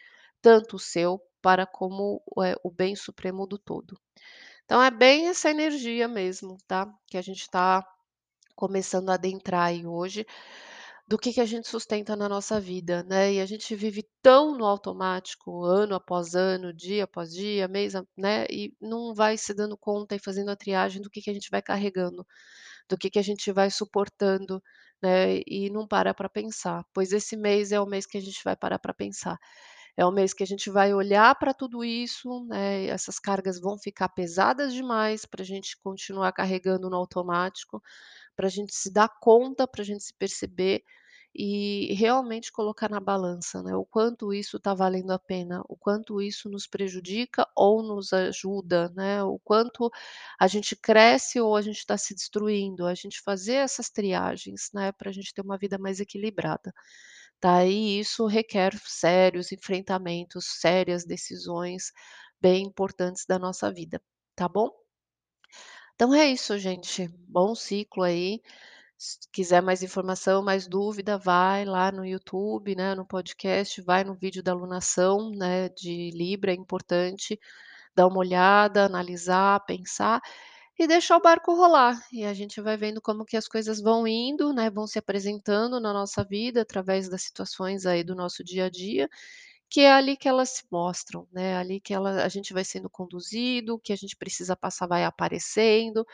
tanto 0.42 0.76
o 0.76 0.78
seu 0.78 1.18
para 1.40 1.64
como 1.64 2.22
eh, 2.44 2.54
o 2.62 2.70
bem 2.70 2.94
supremo 2.94 3.46
do 3.46 3.56
todo. 3.56 3.98
Então 4.66 4.82
é 4.82 4.90
bem 4.90 5.28
essa 5.28 5.48
energia 5.48 6.06
mesmo, 6.06 6.58
tá? 6.66 6.92
Que 7.06 7.16
a 7.16 7.22
gente 7.22 7.40
está 7.40 7.82
começando 8.54 9.08
a 9.08 9.14
adentrar 9.14 9.68
aí 9.68 9.86
hoje, 9.86 10.26
do 11.08 11.16
que 11.18 11.32
que 11.32 11.40
a 11.40 11.44
gente 11.46 11.68
sustenta 11.68 12.16
na 12.16 12.28
nossa 12.28 12.60
vida, 12.60 13.04
né? 13.04 13.34
E 13.34 13.40
a 13.40 13.46
gente 13.46 13.74
vive 13.76 14.04
tão 14.20 14.56
no 14.56 14.64
automático, 14.64 15.64
ano 15.64 15.94
após 15.94 16.34
ano, 16.34 16.72
dia 16.74 17.04
após 17.04 17.30
dia, 17.32 17.68
mês 17.68 17.94
né, 18.16 18.44
e 18.50 18.74
não 18.80 19.14
vai 19.14 19.36
se 19.38 19.54
dando 19.54 19.76
conta 19.78 20.16
e 20.16 20.18
fazendo 20.18 20.50
a 20.50 20.56
triagem 20.56 21.00
do 21.00 21.08
que 21.10 21.20
que 21.22 21.30
a 21.30 21.34
gente 21.34 21.48
vai 21.50 21.62
carregando, 21.62 22.26
do 22.88 22.98
que 22.98 23.10
que 23.10 23.18
a 23.18 23.22
gente 23.22 23.52
vai 23.52 23.70
suportando, 23.70 24.62
né, 25.02 25.40
e 25.46 25.70
não 25.70 25.86
para 25.86 26.14
para 26.14 26.28
pensar, 26.28 26.84
pois 26.94 27.12
esse 27.12 27.36
mês 27.36 27.72
é 27.72 27.80
o 27.80 27.86
mês 27.86 28.06
que 28.06 28.18
a 28.18 28.20
gente 28.22 28.40
vai 28.44 28.56
parar 28.56 28.78
para 28.78 28.94
pensar. 28.94 29.38
É 29.96 30.04
o 30.04 30.12
mês 30.12 30.34
que 30.34 30.42
a 30.42 30.46
gente 30.46 30.70
vai 30.70 30.92
olhar 30.94 31.34
para 31.38 31.54
tudo 31.54 31.84
isso, 31.84 32.44
né, 32.48 32.86
essas 32.86 33.18
cargas 33.18 33.60
vão 33.60 33.78
ficar 33.78 34.08
pesadas 34.10 34.72
demais 34.74 35.24
para 35.24 35.42
a 35.42 35.46
gente 35.46 35.76
continuar 35.82 36.32
carregando 36.32 36.90
no 36.90 36.96
automático, 36.96 37.82
para 38.36 38.46
a 38.46 38.50
gente 38.50 38.74
se 38.76 38.90
dar 38.92 39.08
conta, 39.20 39.66
para 39.66 39.82
a 39.82 39.84
gente 39.84 40.04
se 40.04 40.14
perceber 40.14 40.82
e 41.38 41.92
realmente 41.94 42.50
colocar 42.50 42.88
na 42.88 42.98
balança, 42.98 43.62
né, 43.62 43.74
o 43.76 43.84
quanto 43.84 44.32
isso 44.32 44.56
está 44.56 44.72
valendo 44.74 45.10
a 45.12 45.18
pena, 45.18 45.62
o 45.68 45.76
quanto 45.76 46.22
isso 46.22 46.48
nos 46.48 46.66
prejudica 46.66 47.46
ou 47.54 47.82
nos 47.82 48.12
ajuda, 48.12 48.88
né, 48.96 49.22
o 49.22 49.38
quanto 49.40 49.90
a 50.40 50.46
gente 50.46 50.74
cresce 50.74 51.38
ou 51.40 51.54
a 51.54 51.60
gente 51.62 51.78
está 51.78 51.98
se 51.98 52.14
destruindo, 52.14 52.86
a 52.86 52.94
gente 52.94 53.20
fazer 53.22 53.56
essas 53.56 53.90
triagens, 53.90 54.70
né, 54.72 54.92
para 54.92 55.10
a 55.10 55.12
gente 55.12 55.34
ter 55.34 55.42
uma 55.42 55.58
vida 55.58 55.76
mais 55.78 56.00
equilibrada, 56.00 56.72
tá, 57.40 57.64
e 57.66 58.00
isso 58.00 58.26
requer 58.26 58.74
sérios 58.86 59.52
enfrentamentos, 59.52 60.46
sérias 60.60 61.04
decisões 61.04 61.92
bem 62.40 62.64
importantes 62.66 63.24
da 63.26 63.38
nossa 63.38 63.72
vida, 63.72 64.00
tá 64.36 64.48
bom? 64.48 64.85
Então 65.98 66.14
é 66.14 66.26
isso 66.26 66.58
gente, 66.58 67.08
bom 67.26 67.54
ciclo 67.54 68.02
aí, 68.02 68.42
se 68.98 69.18
quiser 69.32 69.62
mais 69.62 69.82
informação, 69.82 70.42
mais 70.42 70.66
dúvida, 70.68 71.16
vai 71.18 71.64
lá 71.64 71.92
no 71.92 72.04
YouTube, 72.04 72.74
né, 72.76 72.94
no 72.94 73.06
podcast, 73.06 73.80
vai 73.82 74.04
no 74.04 74.14
vídeo 74.14 74.42
da 74.42 74.52
alunação, 74.52 75.30
né, 75.30 75.70
de 75.70 76.10
Libra, 76.12 76.52
é 76.52 76.54
importante, 76.54 77.40
dar 77.94 78.08
uma 78.08 78.18
olhada, 78.18 78.84
analisar, 78.86 79.60
pensar 79.66 80.20
e 80.78 80.86
deixar 80.88 81.16
o 81.18 81.22
barco 81.22 81.54
rolar, 81.54 81.98
e 82.12 82.24
a 82.26 82.34
gente 82.34 82.60
vai 82.60 82.76
vendo 82.76 83.00
como 83.02 83.24
que 83.24 83.36
as 83.36 83.48
coisas 83.48 83.80
vão 83.80 84.06
indo, 84.08 84.52
né, 84.52 84.70
vão 84.70 84.86
se 84.86 84.98
apresentando 84.98 85.80
na 85.80 85.92
nossa 85.94 86.24
vida 86.24 86.62
através 86.62 87.08
das 87.08 87.22
situações 87.22 87.86
aí 87.86 88.04
do 88.04 88.14
nosso 88.16 88.44
dia 88.44 88.66
a 88.66 88.70
dia, 88.70 89.08
que 89.70 89.80
é 89.82 89.92
ali 89.92 90.16
que 90.16 90.28
elas 90.28 90.50
se 90.50 90.64
mostram, 90.70 91.26
né, 91.32 91.56
ali 91.56 91.80
que 91.80 91.92
ela 91.94 92.24
a 92.24 92.28
gente 92.28 92.52
vai 92.52 92.64
sendo 92.64 92.88
conduzido, 92.90 93.74
o 93.74 93.78
que 93.78 93.92
a 93.92 93.96
gente 93.96 94.16
precisa 94.16 94.56
passar 94.56 94.86
vai 94.86 95.04
aparecendo, 95.04 96.06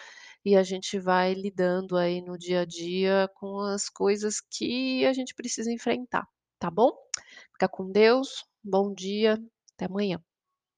e 0.44 0.56
a 0.56 0.62
gente 0.62 0.98
vai 0.98 1.34
lidando 1.34 1.96
aí 1.96 2.20
no 2.22 2.38
dia 2.38 2.60
a 2.62 2.64
dia 2.64 3.30
com 3.34 3.60
as 3.60 3.88
coisas 3.88 4.40
que 4.40 5.04
a 5.06 5.12
gente 5.12 5.34
precisa 5.34 5.72
enfrentar, 5.72 6.26
tá 6.58 6.70
bom? 6.70 6.92
Fica 7.52 7.68
com 7.68 7.90
Deus, 7.90 8.44
bom 8.64 8.92
dia, 8.94 9.38
até 9.74 9.86
amanhã. 9.86 10.20